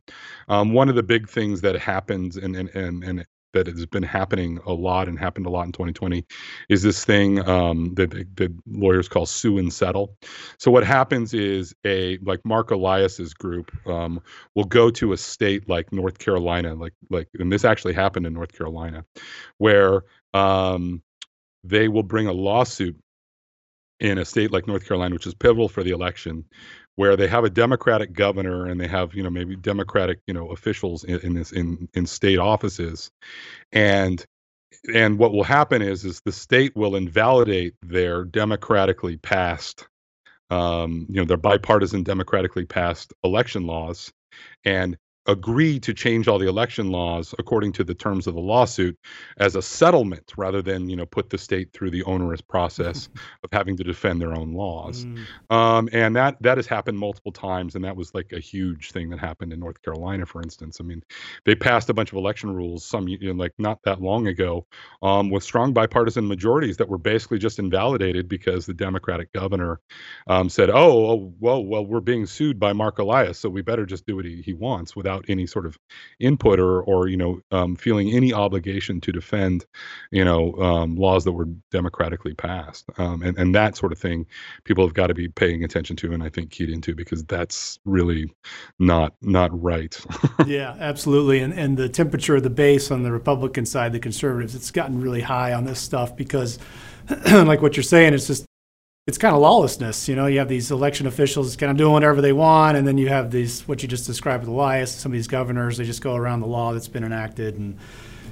Um, 0.48 0.74
one 0.74 0.90
of 0.90 0.96
the 0.96 1.04
big 1.04 1.30
things 1.30 1.62
that 1.62 1.76
happens, 1.76 2.38
and 2.38 2.56
and 2.56 2.70
and, 2.70 3.04
and 3.04 3.26
that 3.56 3.68
has 3.68 3.86
been 3.86 4.04
happening 4.04 4.60
a 4.66 4.74
lot 4.74 5.08
and 5.08 5.18
happened 5.18 5.48
a 5.48 5.50
lot 5.50 5.66
in 5.66 5.72
2020 5.72 6.24
is 6.70 6.84
this 6.84 7.04
thing 7.04 7.48
um, 7.48 7.94
that 7.96 8.12
the 8.12 8.54
lawyers 8.68 9.08
call 9.08 9.26
sue 9.26 9.58
and 9.58 9.74
settle. 9.74 10.16
So 10.60 10.70
what 10.70 10.84
happens 10.84 11.34
is 11.34 11.74
a 11.86 12.20
like 12.20 12.46
Mark 12.46 12.70
Elias's 12.70 13.34
group 13.34 13.72
um, 13.88 14.22
will 14.54 14.66
go 14.66 14.92
to 14.92 15.14
a 15.14 15.18
state 15.18 15.68
like 15.68 15.92
North 15.92 16.20
Carolina, 16.20 16.76
like 16.76 16.94
like, 17.10 17.28
and 17.40 17.52
this 17.52 17.66
actually 17.66 17.94
happened 17.94 18.28
in 18.28 18.34
North 18.34 18.54
Carolina, 18.54 19.06
where 19.58 20.04
um, 20.34 21.02
they 21.64 21.88
will 21.88 22.04
bring 22.04 22.28
a 22.28 22.34
lawsuit 22.34 22.98
in 24.00 24.18
a 24.18 24.26
state 24.26 24.52
like 24.52 24.68
North 24.68 24.86
Carolina, 24.86 25.16
which 25.16 25.26
is 25.26 25.34
pivotal 25.34 25.70
for 25.70 25.82
the 25.82 25.92
election, 25.92 26.44
where 26.96 27.18
they 27.18 27.28
have 27.28 27.44
a 27.44 27.50
Democratic 27.50 28.14
governor 28.14 28.66
and 28.66 28.80
they 28.80 28.88
have 28.88 29.14
you 29.14 29.24
know 29.24 29.30
maybe 29.30 29.56
Democratic 29.56 30.20
you 30.28 30.34
know 30.34 30.52
officials 30.52 31.04
in, 31.04 31.20
in 31.20 31.34
this 31.34 31.52
in 31.52 31.90
in 31.94 32.06
state 32.06 32.40
offices, 32.40 33.12
and 33.72 34.26
and 34.94 35.18
what 35.20 35.34
will 35.34 35.44
happen 35.44 35.82
is 35.82 36.06
is 36.06 36.22
the 36.26 36.32
state 36.32 36.76
will 36.76 36.96
invalidate 36.96 37.76
their 37.82 38.24
democratically 38.24 39.18
passed 39.18 39.88
um, 40.50 41.06
you 41.10 41.16
know 41.22 41.26
their 41.26 41.38
bipartisan 41.38 42.04
democratically 42.04 42.66
passed 42.66 43.14
election 43.24 43.66
laws. 43.66 44.12
And 44.64 44.98
agree 45.28 45.80
to 45.80 45.94
change 45.94 46.28
all 46.28 46.38
the 46.38 46.48
election 46.48 46.92
laws 46.92 47.34
according 47.40 47.72
to 47.72 47.84
the 47.84 47.94
terms 47.94 48.28
of 48.28 48.36
the 48.36 48.40
lawsuit 48.40 48.98
as 49.38 49.56
a 49.56 49.62
settlement 49.62 50.32
rather 50.38 50.62
than 50.62 50.88
you 50.88 50.96
know 50.96 51.06
put 51.06 51.30
the 51.30 51.38
state 51.38 51.74
through 51.74 51.90
the 51.90 52.04
onerous 52.04 52.42
process 52.42 53.10
of 53.44 53.50
having 53.52 53.76
to 53.76 53.84
defend 53.84 54.22
their 54.22 54.34
own 54.34 54.54
laws 54.54 55.06
mm. 55.06 55.26
um, 55.50 55.90
and 55.92 56.16
that 56.16 56.40
that 56.42 56.58
has 56.58 56.68
happened 56.68 56.98
multiple 56.98 57.32
times 57.32 57.76
and 57.76 57.84
that 57.84 57.96
was 57.96 58.14
like 58.14 58.32
a 58.34 58.40
huge 58.40 58.92
thing 58.92 59.10
that 59.10 59.20
happened 59.20 59.52
in 59.52 59.60
north 59.60 59.82
carolina 59.82 60.26
for 60.26 60.42
instance 60.42 60.78
i 60.80 60.84
mean 60.84 61.02
they 61.46 61.56
passed 61.56 61.90
a 61.90 61.94
bunch 61.94 62.12
of 62.12 62.18
election 62.18 62.54
rules 62.54 62.86
some 62.86 63.08
you 63.08 63.34
know, 63.34 63.44
like 63.44 63.54
not 63.58 63.80
that 63.84 64.02
long 64.02 64.28
ago 64.28 64.66
um, 65.02 65.32
with 65.32 65.44
strong 65.44 65.74
bipartisan 65.74 66.28
majorities 66.28 66.78
that 66.78 66.88
were 66.88 66.98
basically 66.98 67.40
just 67.40 67.58
invalidated 67.58 68.30
because 68.30 68.66
the 68.66 68.74
democratic 68.74 69.32
governor 69.34 69.80
um, 70.28 70.50
said 70.50 70.70
oh, 70.70 71.10
oh 71.10 71.34
well 71.40 71.66
well 71.66 71.86
we're 71.86 72.00
being 72.00 72.26
sued 72.28 72.60
by 72.60 72.74
mark 72.74 73.00
elias 73.00 73.40
so 73.40 73.50
we 73.50 73.62
better 73.62 73.86
just 73.86 74.06
do 74.06 74.16
what 74.16 74.26
he, 74.26 74.42
he 74.44 74.54
wants 74.54 74.96
without 74.96 75.15
without 75.16 75.30
any 75.30 75.46
sort 75.46 75.66
of 75.66 75.78
input 76.20 76.60
or 76.60 76.82
or 76.84 77.08
you 77.08 77.18
know 77.18 77.40
um, 77.52 77.76
feeling 77.76 78.12
any 78.12 78.34
obligation 78.34 79.02
to 79.02 79.12
defend 79.12 79.66
you 80.12 80.24
know 80.24 80.54
um, 80.56 80.96
laws 80.96 81.24
that 81.24 81.32
were 81.32 81.48
democratically 81.72 82.34
passed 82.34 82.86
um, 82.98 83.22
and 83.22 83.38
and 83.38 83.56
that 83.56 83.76
sort 83.76 83.92
of 83.92 83.98
thing 83.98 84.26
people 84.64 84.86
have 84.86 84.94
got 84.94 85.08
to 85.08 85.14
be 85.14 85.28
paying 85.28 85.64
attention 85.64 85.96
to 85.96 86.14
and 86.14 86.24
I 86.24 86.30
think 86.30 86.52
keyed 86.52 86.70
into 86.70 86.96
because 86.96 87.24
that's 87.26 87.80
really 87.86 88.34
not 88.80 89.14
not 89.22 89.52
right. 89.62 89.98
yeah, 90.46 90.76
absolutely. 90.80 91.40
And 91.40 91.54
and 91.54 91.78
the 91.78 91.90
temperature 91.90 92.36
of 92.36 92.44
the 92.44 92.50
base 92.50 92.92
on 92.92 93.04
the 93.04 93.12
Republican 93.12 93.66
side, 93.66 93.94
the 93.94 94.00
conservatives, 94.00 94.56
it's 94.56 94.72
gotten 94.72 95.02
really 95.02 95.22
high 95.22 95.54
on 95.54 95.66
this 95.66 95.80
stuff 95.80 96.16
because 96.16 96.60
like 97.32 97.62
what 97.62 97.76
you're 97.76 97.84
saying, 97.84 98.14
it's 98.14 98.28
just 98.28 98.46
it's 99.08 99.20
kind 99.20 99.36
of 99.36 99.42
lawlessness. 99.42 100.08
You 100.10 100.16
know, 100.16 100.26
you 100.26 100.40
have 100.40 100.50
these 100.50 100.72
election 100.72 101.06
officials 101.06 101.56
kind 101.56 101.72
of 101.72 101.78
doing 101.78 101.94
whatever 101.94 102.22
they 102.22 102.34
want, 102.34 102.76
and 102.76 102.88
then 102.88 102.98
you 102.98 103.08
have 103.10 103.30
these 103.30 103.68
what 103.68 103.84
you 103.84 103.88
just 103.88 104.08
described 104.08 104.42
with 104.42 104.50
Elias. 104.50 104.92
Some 104.92 105.12
of 105.12 105.14
these 105.14 105.28
governors 105.28 105.78
they 105.78 105.86
just 105.86 106.02
go 106.02 106.16
around 106.16 106.40
the 106.40 106.48
law 106.48 106.74
that's 106.74 106.88
been 106.88 107.04
enacted, 107.04 107.56
and 107.56 107.78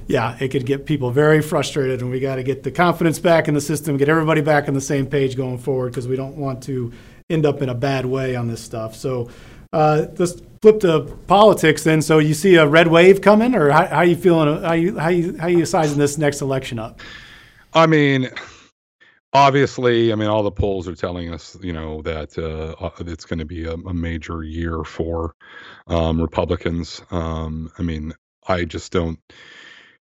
yeah, 0.08 0.36
it 0.40 0.48
could 0.48 0.66
get 0.66 0.84
people 0.84 1.12
very 1.12 1.42
frustrated. 1.42 2.02
And 2.02 2.10
we 2.10 2.18
got 2.18 2.36
to 2.36 2.42
get 2.42 2.64
the 2.64 2.72
confidence 2.72 3.20
back 3.20 3.46
in 3.46 3.54
the 3.54 3.60
system, 3.60 3.96
get 3.96 4.08
everybody 4.08 4.40
back 4.40 4.66
on 4.66 4.74
the 4.74 4.80
same 4.80 5.06
page 5.06 5.36
going 5.36 5.58
forward 5.58 5.90
because 5.90 6.08
we 6.08 6.16
don't 6.16 6.36
want 6.36 6.64
to 6.64 6.92
end 7.30 7.46
up 7.46 7.62
in 7.62 7.68
a 7.68 7.74
bad 7.74 8.04
way 8.04 8.36
on 8.36 8.48
this 8.48 8.60
stuff. 8.60 8.94
So. 8.96 9.28
Uh, 9.72 10.06
let's 10.18 10.40
flip 10.62 10.78
to 10.78 11.00
politics 11.26 11.82
then. 11.82 12.00
So 12.00 12.20
you 12.20 12.32
see 12.32 12.54
a 12.54 12.64
red 12.64 12.86
wave 12.86 13.20
coming, 13.20 13.56
or 13.56 13.72
how, 13.72 13.86
how 13.86 13.96
are 13.96 14.04
you 14.04 14.14
feeling? 14.14 14.62
How 14.62 14.74
you 14.74 14.96
how 14.96 15.08
you 15.08 15.36
how 15.36 15.48
you 15.48 15.66
sizing 15.66 15.98
this 15.98 16.16
next 16.16 16.42
election 16.42 16.78
up? 16.78 17.00
I 17.72 17.88
mean, 17.88 18.30
obviously, 19.34 20.12
I 20.12 20.14
mean, 20.14 20.28
all 20.28 20.42
the 20.42 20.50
polls 20.50 20.88
are 20.88 20.94
telling 20.94 21.34
us, 21.34 21.56
you 21.60 21.72
know, 21.72 22.00
that 22.02 22.38
uh, 22.38 22.74
uh 22.82 22.90
it's 23.00 23.24
going 23.24 23.40
to 23.40 23.44
be 23.44 23.64
a, 23.64 23.74
a, 23.74 23.92
major 23.92 24.42
year 24.42 24.84
for 24.84 25.34
um, 25.88 26.20
Republicans. 26.20 27.02
Um, 27.10 27.70
I 27.78 27.82
mean, 27.82 28.14
I 28.46 28.64
just 28.64 28.92
don't 28.92 29.18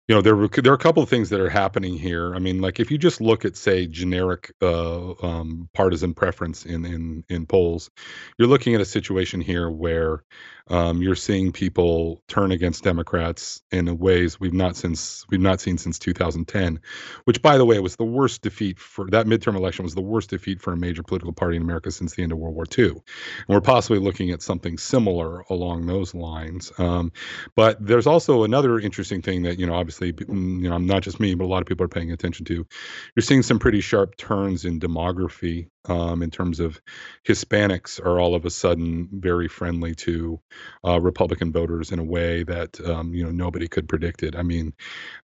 you 0.09 0.15
know 0.15 0.23
there 0.23 0.37
were 0.37 0.49
there 0.49 0.73
are 0.73 0.77
a 0.77 0.79
couple 0.79 1.03
of 1.03 1.09
things 1.09 1.31
that 1.31 1.41
are 1.41 1.51
happening 1.51 1.97
here. 1.97 2.35
I 2.35 2.39
mean 2.39 2.61
like 2.61 2.81
if 2.81 2.91
you 2.91 2.99
just 2.99 3.21
look 3.21 3.45
at 3.45 3.57
say 3.57 3.87
generic 3.87 4.53
uh, 4.63 5.13
um, 5.23 5.69
partisan 5.75 6.15
preference 6.15 6.65
in 6.65 6.85
in 6.85 7.25
in 7.29 7.47
polls 7.47 7.91
you're 8.39 8.49
looking 8.49 8.75
at 8.75 8.81
a 8.81 8.85
situation 8.85 9.41
here 9.41 9.71
where 9.71 10.25
um, 10.69 11.03
you're 11.03 11.17
seeing 11.17 11.53
people 11.53 12.23
turn 12.29 12.53
against 12.53 12.85
democrats 12.85 13.63
in 13.73 13.99
ways 13.99 14.39
we've 14.39 14.53
not 14.53 14.77
since 14.77 15.25
we've 15.31 15.41
not 15.41 15.61
seen 15.61 15.77
since 15.77 15.99
2010 15.99 16.81
which 17.25 17.43
by 17.43 17.59
the 17.59 17.65
way 17.65 17.79
was 17.81 17.97
the 17.97 18.05
worst 18.05 18.43
defeat 18.43 18.79
for 18.79 19.09
that 19.11 19.27
midterm 19.27 19.57
election 19.57 19.85
was 19.85 19.95
the 19.95 20.01
worst 20.01 20.31
defeat 20.31 20.61
for 20.61 20.73
a 20.73 20.77
major 20.77 21.03
political 21.03 21.33
party 21.33 21.57
in 21.57 21.63
america 21.63 21.91
since 21.91 22.15
the 22.15 22.23
end 22.23 22.33
of 22.33 22.39
world 22.39 22.55
war 22.55 22.65
ii 22.79 22.89
and 22.89 23.01
we're 23.49 23.61
possibly 23.61 23.99
looking 23.99 24.31
at 24.31 24.43
something 24.43 24.79
similar 24.79 25.41
along 25.51 25.87
those 25.87 26.15
lines. 26.15 26.73
Um, 26.79 27.13
but 27.55 27.85
there's 27.85 28.07
also 28.07 28.45
another 28.45 28.79
interesting 28.79 29.23
thing 29.23 29.43
that 29.43 29.59
you 29.59 29.67
know 29.67 29.75
obviously 29.75 29.92
obviously, 29.93 30.13
mm, 30.27 30.63
you 30.63 30.71
know, 30.71 30.79
not 30.79 31.03
just 31.03 31.21
me, 31.21 31.35
but 31.35 31.45
a 31.45 31.47
lot 31.47 31.61
of 31.61 31.67
people 31.67 31.85
are 31.85 31.89
paying 31.89 32.13
attention 32.13 32.45
to. 32.47 32.67
You're 33.15 33.23
seeing 33.23 33.43
some 33.43 33.59
pretty 33.59 33.81
sharp 33.81 34.17
turns 34.17 34.65
in 34.65 34.81
demography 34.81 35.69
um, 35.89 36.23
in 36.23 36.31
terms 36.31 36.61
of 36.61 36.81
Hispanics 37.27 38.01
are 38.05 38.21
all 38.21 38.35
of 38.35 38.45
a 38.45 38.51
sudden 38.51 39.09
very 39.13 39.49
friendly 39.49 39.95
to 39.97 40.41
uh, 40.87 41.01
Republican 41.01 41.53
voters 41.53 41.93
in 41.93 41.99
a 41.99 42.05
way 42.05 42.45
that 42.45 42.81
um, 42.81 43.15
you 43.15 43.25
know 43.25 43.31
nobody 43.31 43.69
could 43.69 43.89
predict 43.89 44.23
it. 44.23 44.37
I 44.37 44.43
mean, 44.43 44.73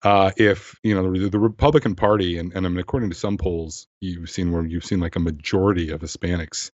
uh, 0.04 0.32
if 0.38 0.80
you 0.84 0.96
know 0.96 1.12
the, 1.12 1.30
the 1.30 1.40
Republican 1.40 1.96
Party, 1.96 2.38
and, 2.38 2.54
and 2.54 2.66
I 2.66 2.70
mean, 2.70 2.80
according 2.80 3.10
to 3.10 3.16
some 3.16 3.38
polls, 3.38 3.88
you've 4.00 4.30
seen 4.30 4.52
where 4.52 4.66
you've 4.66 4.86
seen 4.86 5.00
like 5.00 5.16
a 5.16 5.20
majority 5.20 5.92
of 5.92 6.02
Hispanics 6.02 6.72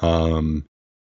um, 0.00 0.66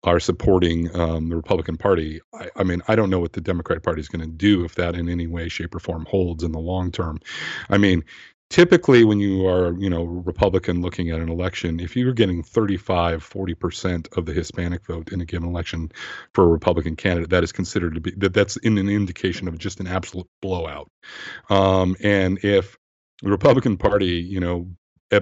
are 0.05 0.21
supporting 0.21 0.95
um, 0.97 1.29
the 1.29 1.37
Republican 1.37 1.77
Party. 1.77 2.21
I, 2.33 2.49
I, 2.57 2.65
mean, 2.65 2.83
I 2.89 2.95
don't 2.95 3.11
know 3.11 3.19
what 3.19 3.33
the 3.33 3.41
Democratic 3.41 3.83
Party 3.83 4.01
is 4.01 4.09
going 4.09 4.21
to 4.21 4.31
do 4.31 4.65
if 4.65 4.75
that 4.77 4.95
in 4.95 5.09
any 5.09 5.27
way, 5.27 5.49
shape, 5.49 5.75
or 5.75 5.81
form 5.81 6.07
holds 6.09 6.45
in 6.45 6.53
the 6.53 6.59
long 6.59 6.93
term. 6.93 7.19
I 7.69 7.79
mean, 7.79 8.05
typically 8.51 9.05
when 9.05 9.19
you 9.19 9.47
are, 9.47 9.77
you 9.79 9.91
know, 9.91 10.05
Republican 10.05 10.81
looking 10.81 11.11
at 11.11 11.21
an 11.21 11.29
election, 11.29 11.81
if 11.81 11.97
you're 11.97 12.13
getting 12.13 12.43
35, 12.43 13.29
40% 13.29 14.17
of 14.17 14.27
the 14.27 14.33
Hispanic 14.33 14.87
vote 14.87 15.13
in 15.13 15.21
a 15.21 15.25
given 15.25 15.49
election 15.49 15.91
for 16.33 16.45
a 16.45 16.49
Republican 16.49 16.97
candidate, 16.97 17.31
that 17.31 17.45
is 17.45 17.53
considered 17.53 17.95
to 17.95 18.01
be 18.01 18.13
that 18.17 18.35
that's 18.35 18.57
in 18.59 18.79
an 18.79 18.89
indication 18.89 19.49
of 19.49 19.59
just 19.59 19.81
an 19.81 19.87
absolute 19.87 20.29
blowout. 20.41 20.91
Um, 21.51 21.97
and 22.03 22.39
if 22.43 22.77
the 23.23 23.31
Republican 23.31 23.77
Party, 23.77 24.21
you 24.21 24.41
know, 24.41 24.69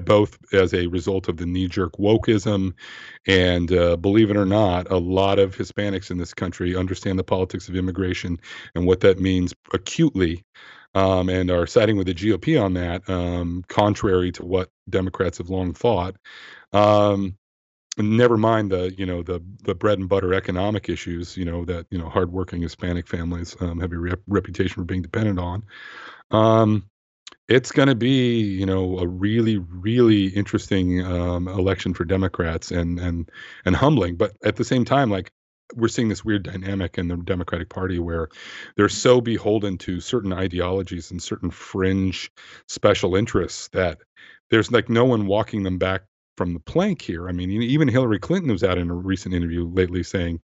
both 0.05 0.39
as 0.53 0.75
a 0.75 0.87
result 0.89 1.29
of 1.29 1.37
the 1.37 1.47
knee-jerk 1.47 1.93
wokeism. 1.99 2.73
And 3.27 3.73
uh, 3.73 3.97
believe 3.97 4.31
it 4.31 4.37
or 4.37 4.47
not 4.47 4.91
a 4.91 4.99
lot 4.99 5.39
of 5.39 5.57
hispanics 5.57 6.11
in 6.11 6.19
this 6.19 6.35
country 6.35 6.77
understand 6.77 7.19
the 7.19 7.25
politics 7.25 7.69
of 7.69 7.77
immigration 7.77 8.39
and 8.75 8.87
what 8.87 9.01
that 9.01 9.19
means 9.19 9.55
acutely 9.73 10.45
um, 10.95 11.29
and 11.29 11.51
are 11.51 11.67
siding 11.67 11.97
with 11.97 12.07
the 12.07 12.15
gop 12.15 12.63
on 12.63 12.75
that 12.75 13.09
um, 13.09 13.63
contrary 13.69 14.33
to 14.33 14.45
what 14.45 14.71
democrats 14.89 15.39
have 15.39 15.51
long 15.51 15.75
thought. 15.75 16.17
Um, 16.73 17.37
never 17.99 18.37
mind 18.37 18.71
the 18.71 18.95
you 18.97 19.07
know 19.07 19.23
the 19.23 19.43
the 19.63 19.75
bread 19.75 19.99
and 19.99 20.09
butter 20.09 20.35
economic 20.35 20.89
issues 20.89 21.37
you 21.37 21.45
know 21.45 21.65
that 21.65 21.87
you 21.91 21.99
know 21.99 22.09
hardworking 22.09 22.61
hispanic 22.61 23.07
families 23.07 23.57
um, 23.61 23.81
have 23.81 23.93
a 23.93 23.99
rep- 23.99 24.21
reputation 24.27 24.75
for 24.75 24.85
being 24.85 25.03
dependent 25.03 25.39
on. 25.39 25.65
Um, 26.31 26.89
it's 27.49 27.71
going 27.71 27.89
to 27.89 27.95
be, 27.95 28.41
you 28.41 28.67
know, 28.67 28.99
a 28.99 29.07
really, 29.07 29.59
really 29.59 30.27
interesting 30.27 31.05
um, 31.05 31.47
election 31.49 31.95
for 31.95 32.05
Democrats 32.05 32.71
and 32.71 32.99
and 32.99 33.31
and 33.65 33.77
humbling. 33.77 34.17
But 34.17 34.33
at 34.45 34.57
the 34.57 34.65
same 34.65 34.85
time, 34.85 35.11
like 35.11 35.31
we're 35.75 35.89
seeing 35.89 36.09
this 36.09 36.25
weird 36.25 36.45
dynamic 36.45 36.99
in 36.99 37.09
the 37.09 37.17
Democratic 37.17 37.69
Party 37.69 37.99
where 37.99 38.29
they're 38.77 38.89
so 38.89 39.21
beholden 39.21 39.79
to 39.79 40.01
certain 40.01 40.33
ideologies 40.33 41.11
and 41.11 41.23
certain 41.23 41.51
fringe 41.51 42.31
special 42.69 43.17
interests 43.17 43.69
that 43.69 43.99
there's 44.51 44.71
like 44.71 44.89
no 44.89 45.05
one 45.05 45.27
walking 45.27 45.65
them 45.65 45.79
back 45.79 46.03
from 46.37 46.53
the 46.53 46.61
plank 46.61 47.03
here. 47.03 47.29
I 47.29 47.33
mean, 47.33 47.51
even 47.51 47.89
Hillary 47.89 48.19
Clinton 48.19 48.53
was 48.53 48.63
out 48.63 48.79
in 48.79 48.91
a 48.91 48.95
recent 48.95 49.35
interview 49.35 49.67
lately 49.67 50.03
saying, 50.03 50.41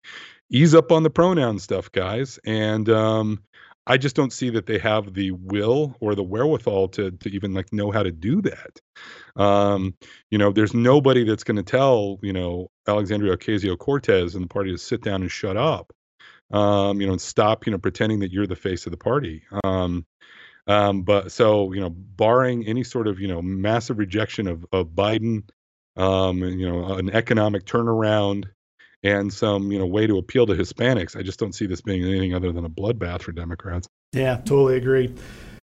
"Ease 0.49 0.75
up 0.75 0.91
on 0.91 1.03
the 1.03 1.09
pronoun 1.09 1.59
stuff, 1.59 1.91
guys," 1.91 2.39
and 2.45 2.89
um, 2.89 3.43
I 3.85 3.97
just 3.97 4.15
don't 4.15 4.31
see 4.31 4.49
that 4.51 4.65
they 4.65 4.77
have 4.79 5.13
the 5.13 5.31
will 5.31 5.95
or 5.99 6.15
the 6.15 6.23
wherewithal 6.23 6.89
to 6.89 7.11
to 7.11 7.29
even 7.29 7.53
like 7.53 7.73
know 7.73 7.91
how 7.91 8.03
to 8.03 8.11
do 8.11 8.41
that. 8.41 8.79
Um, 9.35 9.95
you 10.31 10.37
know, 10.37 10.51
there's 10.51 10.73
nobody 10.73 11.23
that's 11.23 11.43
going 11.43 11.57
to 11.57 11.63
tell 11.63 12.19
you 12.21 12.33
know 12.33 12.69
Alexandria 12.87 13.35
Ocasio 13.35 13.77
Cortez 13.77 14.35
and 14.35 14.43
the 14.43 14.49
party 14.49 14.71
to 14.71 14.77
sit 14.77 15.01
down 15.01 15.21
and 15.21 15.31
shut 15.31 15.57
up. 15.57 15.91
Um, 16.51 17.01
you 17.01 17.07
know, 17.07 17.13
and 17.13 17.21
stop 17.21 17.65
you 17.65 17.71
know 17.71 17.77
pretending 17.77 18.19
that 18.19 18.31
you're 18.31 18.47
the 18.47 18.55
face 18.55 18.85
of 18.85 18.91
the 18.91 18.97
party. 18.97 19.43
Um, 19.63 20.05
um, 20.67 21.03
but 21.03 21.31
so 21.31 21.73
you 21.73 21.81
know, 21.81 21.89
barring 21.89 22.65
any 22.65 22.83
sort 22.83 23.07
of 23.07 23.19
you 23.19 23.27
know 23.27 23.41
massive 23.41 23.97
rejection 23.97 24.47
of 24.47 24.65
of 24.71 24.89
Biden, 24.89 25.43
um, 25.97 26.39
you 26.39 26.69
know, 26.69 26.93
an 26.95 27.09
economic 27.09 27.65
turnaround, 27.65 28.45
and 29.03 29.31
some 29.31 29.71
you 29.71 29.79
know 29.79 29.85
way 29.85 30.07
to 30.07 30.17
appeal 30.17 30.45
to 30.45 30.53
Hispanics. 30.53 31.15
I 31.15 31.21
just 31.21 31.39
don't 31.39 31.53
see 31.53 31.65
this 31.65 31.81
being 31.81 32.03
anything 32.03 32.33
other 32.33 32.51
than 32.51 32.65
a 32.65 32.69
bloodbath 32.69 33.21
for 33.21 33.31
Democrats. 33.31 33.87
Yeah, 34.13 34.37
totally 34.37 34.77
agree. 34.77 35.13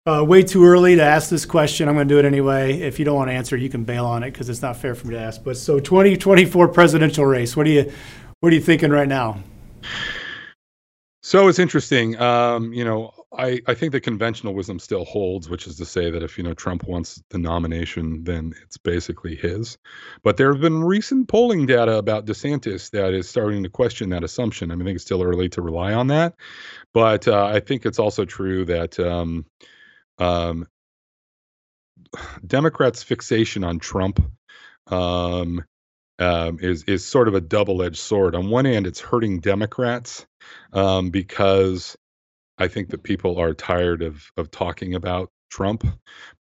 Uh, 0.08 0.24
way 0.24 0.44
too 0.44 0.64
early 0.64 0.96
to 0.96 1.02
ask 1.02 1.32
this 1.32 1.46
question. 1.46 1.88
I'm 1.88 1.96
going 1.96 2.08
to 2.08 2.14
do 2.14 2.20
it 2.20 2.26
anyway. 2.26 2.80
If 2.80 3.00
you 3.00 3.06
don't 3.06 3.16
want 3.16 3.30
to 3.30 3.34
answer, 3.34 3.58
you 3.58 3.70
can 3.70 3.84
bail 3.84 4.06
on 4.06 4.22
it 4.22 4.32
because 4.32 4.50
it's 4.50 4.62
not 4.62 4.78
fair 4.78 4.94
for 4.94 5.08
me 5.08 5.16
to 5.16 5.20
ask. 5.20 5.44
But 5.44 5.58
so 5.58 5.80
2024 5.80 6.68
presidential 6.68 7.26
race. 7.26 7.58
What 7.58 7.66
are 7.66 7.72
you 7.72 7.92
what 8.42 8.52
are 8.52 8.56
you 8.56 8.62
thinking 8.62 8.92
right 8.92 9.08
now? 9.08 9.42
So 11.24 11.48
it's 11.48 11.58
interesting. 11.58 12.22
Um, 12.22 12.72
you 12.72 12.86
know, 12.86 13.15
I, 13.38 13.62
I 13.68 13.74
think 13.74 13.92
the 13.92 14.00
conventional 14.00 14.54
wisdom 14.54 14.80
still 14.80 15.04
holds, 15.04 15.50
which 15.50 15.68
is 15.68 15.78
to 15.78 15.86
say 15.86 16.12
that 16.12 16.24
if 16.24 16.38
you 16.38 16.44
know 16.44 16.54
Trump 16.54 16.84
wants 16.84 17.22
the 17.30 17.38
nomination, 17.38 18.24
then 18.24 18.54
it's 18.64 18.78
basically 18.78 19.36
his. 19.36 19.78
But 20.24 20.38
there 20.38 20.52
have 20.52 20.62
been 20.62 20.84
recent 20.84 21.28
polling 21.28 21.66
data 21.66 21.98
about 21.98 22.26
DeSantis 22.26 22.92
that 22.92 23.14
is 23.14 23.28
starting 23.28 23.64
to 23.64 23.70
question 23.70 24.10
that 24.10 24.24
assumption. 24.24 24.72
I 24.72 24.76
mean, 24.76 24.84
I 24.84 24.86
think 24.90 24.96
it's 24.96 25.06
still 25.06 25.24
early 25.24 25.50
to 25.50 25.62
rely 25.62 25.94
on 25.94 26.08
that, 26.08 26.36
but 26.94 27.28
uh, 27.28 27.46
I 27.46 27.60
think 27.60 27.86
it's 27.86 28.00
also 28.00 28.26
true 28.26 28.66
that 28.66 29.00
um, 29.00 29.46
um, 30.18 30.68
Democrats' 32.46 33.04
fixation 33.04 33.64
on 33.64 33.80
Trump 33.80 34.22
um, 34.88 35.64
um, 36.20 36.60
is 36.62 36.84
is 36.84 37.06
sort 37.06 37.28
of 37.28 37.34
a 37.34 37.42
double 37.42 37.82
edged 37.84 37.98
sword. 37.98 38.36
On 38.36 38.50
one 38.50 38.66
hand, 38.66 38.88
it's 38.88 39.02
hurting 39.02 39.40
Democrats 39.40 40.26
um, 40.72 41.10
because 41.10 41.98
I 42.58 42.68
think 42.68 42.90
that 42.90 43.04
people 43.04 43.38
are 43.40 43.54
tired 43.54 44.02
of 44.02 44.32
of 44.38 44.52
talking 44.52 44.96
about 44.96 45.32
Trump. 45.50 45.86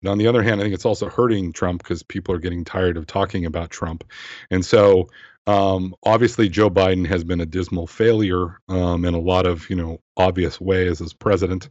But 0.01 0.09
on 0.09 0.17
the 0.17 0.27
other 0.27 0.43
hand, 0.43 0.59
I 0.59 0.63
think 0.63 0.75
it's 0.75 0.85
also 0.85 1.09
hurting 1.09 1.53
Trump 1.53 1.83
because 1.83 2.03
people 2.03 2.35
are 2.35 2.39
getting 2.39 2.65
tired 2.65 2.97
of 2.97 3.07
talking 3.07 3.45
about 3.45 3.69
Trump, 3.69 4.03
and 4.51 4.65
so 4.65 5.09
um, 5.47 5.95
obviously, 6.03 6.49
Joe 6.49 6.69
Biden 6.69 7.05
has 7.07 7.23
been 7.23 7.41
a 7.41 7.45
dismal 7.45 7.87
failure 7.87 8.59
um, 8.67 9.05
in 9.05 9.13
a 9.13 9.19
lot 9.19 9.45
of 9.45 9.69
you 9.69 9.75
know 9.75 10.01
obvious 10.17 10.59
ways 10.59 11.01
as 11.01 11.13
president. 11.13 11.69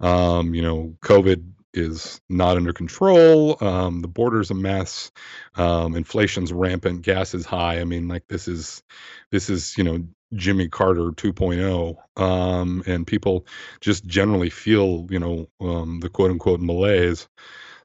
Um, 0.00 0.54
you 0.54 0.62
know, 0.62 0.96
COVID 1.02 1.52
is 1.74 2.20
not 2.28 2.56
under 2.56 2.72
control. 2.72 3.56
Um, 3.60 4.02
the 4.02 4.08
border's 4.08 4.50
a 4.50 4.54
mess. 4.54 5.10
Um, 5.54 5.94
inflation's 5.96 6.52
rampant. 6.52 7.02
Gas 7.02 7.34
is 7.34 7.46
high. 7.46 7.80
I 7.80 7.84
mean, 7.84 8.08
like 8.08 8.26
this 8.28 8.48
is 8.48 8.82
this 9.30 9.48
is 9.48 9.78
you 9.78 9.84
know 9.84 10.04
Jimmy 10.34 10.68
Carter 10.68 11.10
2.0, 11.10 11.96
um, 12.20 12.82
and 12.86 13.06
people 13.06 13.46
just 13.80 14.06
generally 14.06 14.50
feel 14.50 15.06
you 15.10 15.18
know 15.18 15.48
um, 15.60 16.00
the 16.00 16.08
quote 16.08 16.30
unquote 16.30 16.60
malaise. 16.60 17.28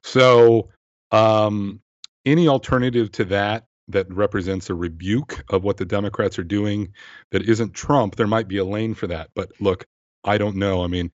So 0.02 0.68
um, 1.10 1.80
any 2.24 2.48
alternative 2.48 3.10
to 3.12 3.24
that 3.26 3.66
that 3.88 4.12
represents 4.12 4.68
a 4.68 4.74
rebuke 4.74 5.42
of 5.50 5.64
what 5.64 5.78
the 5.78 5.84
Democrats 5.84 6.38
are 6.38 6.44
doing 6.44 6.92
that 7.30 7.42
isn't 7.42 7.74
Trump, 7.74 8.16
there 8.16 8.26
might 8.26 8.46
be 8.46 8.58
a 8.58 8.64
lane 8.64 8.94
for 8.94 9.06
that. 9.06 9.30
But 9.34 9.50
look, 9.60 9.86
I 10.24 10.38
don't 10.38 10.56
know. 10.56 10.82
I 10.84 10.88
mean, 10.88 11.10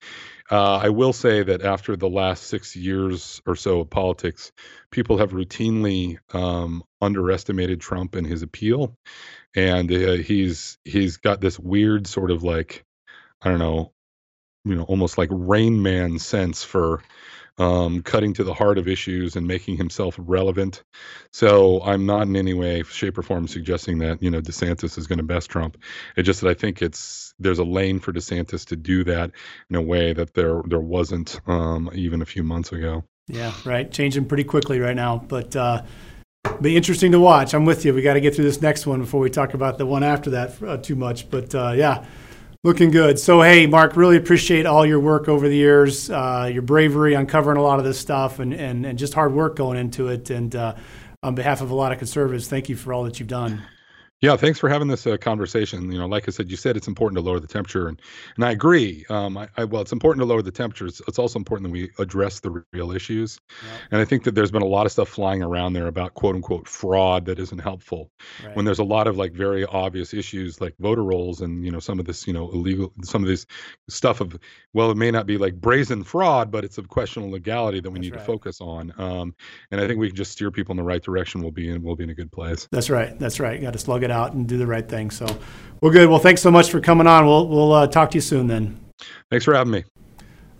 uh, 0.51 0.77
I 0.77 0.88
will 0.88 1.12
say 1.12 1.43
that 1.43 1.62
after 1.62 1.97
the 1.97 2.09
last 2.09 2.45
six 2.45 2.75
years 2.77 3.40
or 3.47 3.57
so 3.57 3.81
of 3.81 3.90
politics, 3.90 4.53
people 4.90 5.19
have 5.19 5.33
routinely 5.33 6.19
um, 6.35 6.83
underestimated 7.01 7.81
Trump 7.81 8.14
and 8.14 8.27
his 8.27 8.43
appeal, 8.43 8.97
and 9.55 9.90
uh, 9.93 10.12
he's 10.12 10.79
he's 10.85 11.17
got 11.19 11.40
this 11.40 11.59
weird 11.59 12.07
sort 12.07 12.31
of 12.31 12.43
like 12.43 12.85
I 13.43 13.51
don't 13.51 13.59
know, 13.59 13.93
you 14.64 14.75
know, 14.75 14.85
almost 14.85 15.19
like 15.19 15.31
Rain 15.33 15.83
Man 15.83 16.19
sense 16.19 16.64
for 16.64 17.03
um, 17.59 18.03
cutting 18.03 18.35
to 18.35 18.45
the 18.45 18.55
heart 18.55 18.79
of 18.79 18.88
issues 18.88 19.37
and 19.37 19.47
making 19.47 19.77
himself 19.77 20.17
relevant. 20.19 20.83
So 21.33 21.83
I'm 21.83 22.07
not 22.07 22.23
in 22.23 22.37
any 22.37 22.55
way, 22.55 22.83
shape, 22.83 23.19
or 23.19 23.23
form 23.23 23.47
suggesting 23.47 23.99
that 23.99 24.23
you 24.23 24.31
know 24.31 24.40
DeSantis 24.40 24.99
is 24.99 25.07
going 25.07 25.19
to 25.19 25.25
best 25.25 25.51
Trump. 25.51 25.79
It's 26.17 26.27
just 26.27 26.40
that 26.40 26.51
I 26.51 26.55
think 26.55 26.83
it's 26.83 27.35
there's 27.38 27.59
a 27.59 27.64
lane 27.64 28.01
for 28.01 28.12
DeSantis 28.12 28.67
to 28.67 28.77
do 28.77 29.05
that 29.05 29.31
in 29.71 29.77
a 29.77 29.83
way 29.83 30.12
that 30.12 30.35
there 30.35 30.62
there 30.67 30.81
wasn't 30.81 31.40
um, 31.47 31.90
even 31.95 32.23
a 32.23 32.27
few 32.27 32.43
months 32.43 32.73
ago. 32.73 33.05
Yeah, 33.29 33.53
right. 33.64 33.90
Changing 33.90 34.27
pretty 34.27 34.45
quickly 34.45 34.81
right 34.81 34.97
now, 34.97 35.19
but. 35.19 35.55
Uh, 35.55 35.83
be 36.61 36.77
interesting 36.77 37.11
to 37.12 37.19
watch. 37.19 37.55
I'm 37.55 37.64
with 37.64 37.85
you. 37.85 37.95
We 37.95 38.03
got 38.03 38.14
to 38.14 38.21
get 38.21 38.35
through 38.35 38.45
this 38.45 38.61
next 38.61 38.87
one 38.87 39.01
before 39.01 39.21
we 39.21 39.31
talk 39.31 39.55
about 39.55 39.79
the 39.79 39.87
one 39.87 40.03
after 40.03 40.31
that 40.31 40.62
uh, 40.62 40.77
too 40.77 40.95
much. 40.95 41.31
But 41.31 41.55
uh, 41.55 41.73
yeah, 41.75 42.05
Looking 42.64 42.90
good. 42.90 43.18
So, 43.18 43.42
hey, 43.42 43.66
Mark, 43.66 43.94
really 43.94 44.16
appreciate 44.16 44.64
all 44.64 44.87
your 44.87 44.98
work 44.98 45.29
over 45.29 45.50
the 45.50 45.55
years, 45.55 46.09
uh, 46.09 46.48
your 46.50 46.62
bravery 46.62 47.12
uncovering 47.12 47.59
a 47.59 47.62
lot 47.62 47.79
of 47.79 47.85
this 47.85 48.00
stuff, 48.00 48.38
and, 48.38 48.55
and, 48.55 48.87
and 48.87 48.98
just 48.98 49.12
hard 49.12 49.35
work 49.35 49.55
going 49.55 49.77
into 49.77 50.09
it. 50.09 50.31
And 50.31 50.57
uh, 50.57 50.74
on 51.22 51.35
behalf 51.35 51.61
of 51.61 51.70
a 51.70 51.74
lot 51.74 51.92
of 51.92 51.98
conservatives, 51.98 52.48
thank 52.48 52.70
you 52.70 52.77
for 52.77 52.94
all 52.94 53.05
that 53.05 53.20
you've 53.20 53.29
done. 53.29 53.62
Yeah, 54.20 54.37
thanks 54.37 54.59
for 54.59 54.70
having 54.70 54.88
this 54.88 55.07
uh, 55.07 55.18
conversation. 55.18 55.92
You 55.92 55.98
know, 55.98 56.07
like 56.07 56.27
I 56.29 56.31
said, 56.31 56.50
you 56.50 56.57
said 56.57 56.77
it's 56.77 56.88
important 56.88 57.18
to 57.18 57.22
lower 57.22 57.40
the 57.40 57.46
temperature, 57.46 57.88
and 57.88 58.00
and 58.37 58.44
I 58.44 58.53
agree. 58.53 59.05
Um, 59.11 59.37
I, 59.37 59.48
I, 59.57 59.64
well, 59.64 59.83
it's 59.83 59.92
important 59.92 60.22
to 60.22 60.27
lower 60.27 60.40
the 60.40 60.50
temperatures. 60.50 61.00
It's 61.00 61.09
it's, 61.09 61.18
also 61.18 61.38
important 61.38 61.68
that 61.68 61.72
we 61.72 61.90
address 61.98 62.40
the 62.40 62.64
real 62.72 62.92
issues. 62.92 63.38
And 63.90 64.00
I 64.00 64.05
think 64.05 64.24
that 64.24 64.35
there's 64.35 64.50
been 64.50 64.62
a 64.62 64.66
lot 64.66 64.87
of 64.87 64.92
stuff 64.92 65.09
flying 65.09 65.42
around 65.42 65.74
there 65.74 65.87
about 65.88 66.14
quote 66.14 66.35
unquote 66.35 66.66
fraud 66.66 67.27
that 67.27 67.38
isn't 67.38 67.59
helpful. 67.59 68.11
Right. 68.42 68.57
When 68.57 68.64
there's 68.64 68.79
a 68.79 68.85
lot 68.85 69.07
of 69.07 69.16
like 69.16 69.33
very 69.33 69.64
obvious 69.66 70.14
issues 70.14 70.61
like 70.61 70.74
voter 70.81 71.05
rolls 71.05 71.40
and 71.40 71.64
you 71.64 71.70
know 71.70 71.81
some 71.81 72.00
of 72.00 72.07
this 72.07 72.27
you 72.27 72.33
know 72.33 72.50
illegal 72.50 72.92
some 73.03 73.22
of 73.22 73.29
this 73.29 73.46
stuff 73.88 74.20
of 74.20 74.37
well 74.72 74.90
it 74.90 74.96
may 74.96 75.11
not 75.11 75.27
be 75.27 75.37
like 75.37 75.55
brazen 75.55 76.03
fraud 76.03 76.50
but 76.50 76.64
it's 76.64 76.79
of 76.79 76.88
questionable 76.88 77.33
legality 77.33 77.81
that 77.81 77.90
we 77.90 77.98
That's 77.98 78.05
need 78.05 78.14
right. 78.14 78.20
to 78.20 78.27
focus 78.27 78.61
on. 78.61 78.92
Um, 78.96 79.35
and 79.70 79.81
I 79.81 79.87
think 79.87 80.00
we 80.00 80.09
can 80.09 80.16
just 80.16 80.33
steer 80.33 80.50
people 80.50 80.72
in 80.72 80.79
the 80.79 80.83
right 80.83 81.03
direction. 81.03 81.42
We'll 81.42 81.53
be 81.53 81.68
in 81.68 81.83
we'll 81.83 81.96
be 81.96 82.05
in 82.05 82.11
a 82.11 82.14
good 82.14 82.33
place. 82.33 82.68
That's 82.70 82.90
right. 82.90 83.18
That's 83.18 83.38
right. 83.38 83.57
You 83.57 83.66
got 83.66 83.74
to 83.74 83.79
slug 83.79 84.03
it 84.03 84.11
out 84.14 84.33
and 84.33 84.46
do 84.46 84.57
the 84.57 84.66
right 84.66 84.88
thing. 84.88 85.11
So, 85.11 85.27
well, 85.81 85.92
good. 85.92 86.09
Well, 86.09 86.18
thanks 86.18 86.40
so 86.40 86.50
much 86.50 86.70
for 86.70 86.81
coming 86.81 87.07
on. 87.07 87.27
We'll 87.27 87.46
we'll 87.48 87.72
uh, 87.72 87.87
talk 87.87 88.11
to 88.12 88.16
you 88.16 88.22
soon 88.22 88.46
then. 88.46 88.79
Thanks 89.31 89.44
for 89.44 89.55
having 89.55 89.72
me. 89.72 89.85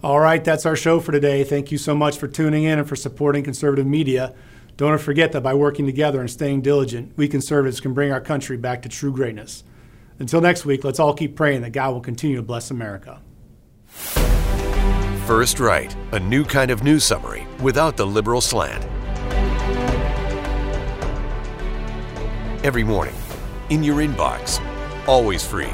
All 0.03 0.21
right, 0.21 0.45
that's 0.45 0.67
our 0.67 0.77
show 0.77 1.01
for 1.01 1.12
today. 1.12 1.45
Thank 1.45 1.73
you 1.73 1.79
so 1.79 1.95
much 1.95 2.19
for 2.19 2.29
tuning 2.29 2.64
in 2.64 2.79
and 2.79 2.87
for 2.87 2.97
supporting 2.97 3.43
conservative 3.43 3.87
media. 3.87 4.35
Don't 4.77 5.01
forget 5.01 5.33
that 5.33 5.43
by 5.43 5.55
working 5.55 5.87
together 5.87 6.21
and 6.21 6.31
staying 6.31 6.61
diligent, 6.61 7.17
we 7.17 7.29
conservatives 7.29 7.81
can 7.81 7.95
bring 7.95 8.12
our 8.12 8.21
country 8.21 8.59
back 8.59 8.83
to 8.83 8.88
true 8.88 9.12
greatness. 9.12 9.64
Until 10.19 10.40
next 10.40 10.67
week, 10.67 10.85
let's 10.85 10.99
all 10.99 11.14
keep 11.14 11.37
praying 11.37 11.62
that 11.62 11.71
God 11.71 11.95
will 11.95 12.01
continue 12.01 12.37
to 12.37 12.43
bless 12.43 12.71
America. 12.71 13.23
First 15.27 15.59
Right, 15.59 15.95
a 16.12 16.21
new 16.21 16.45
kind 16.45 16.71
of 16.71 16.83
news 16.83 17.05
summary 17.05 17.47
without 17.62 17.97
the 17.97 18.07
liberal 18.07 18.43
slant. 18.43 18.85
every 22.64 22.83
morning, 22.83 23.14
in 23.70 23.83
your 23.83 23.96
inbox, 23.96 24.61
always 25.09 25.46
free. 25.46 25.72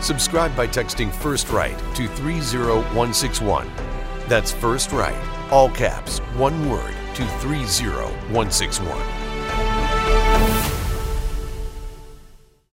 Subscribe 0.00 0.54
by 0.56 0.66
texting 0.66 1.12
First 1.12 1.50
Right 1.50 1.78
to 1.94 2.08
30161. 2.08 3.70
That's 4.28 4.52
First 4.52 4.92
Right, 4.92 5.48
all 5.50 5.68
caps, 5.70 6.18
one 6.36 6.68
word, 6.68 6.94
to 7.14 7.26
30161. 7.38 9.21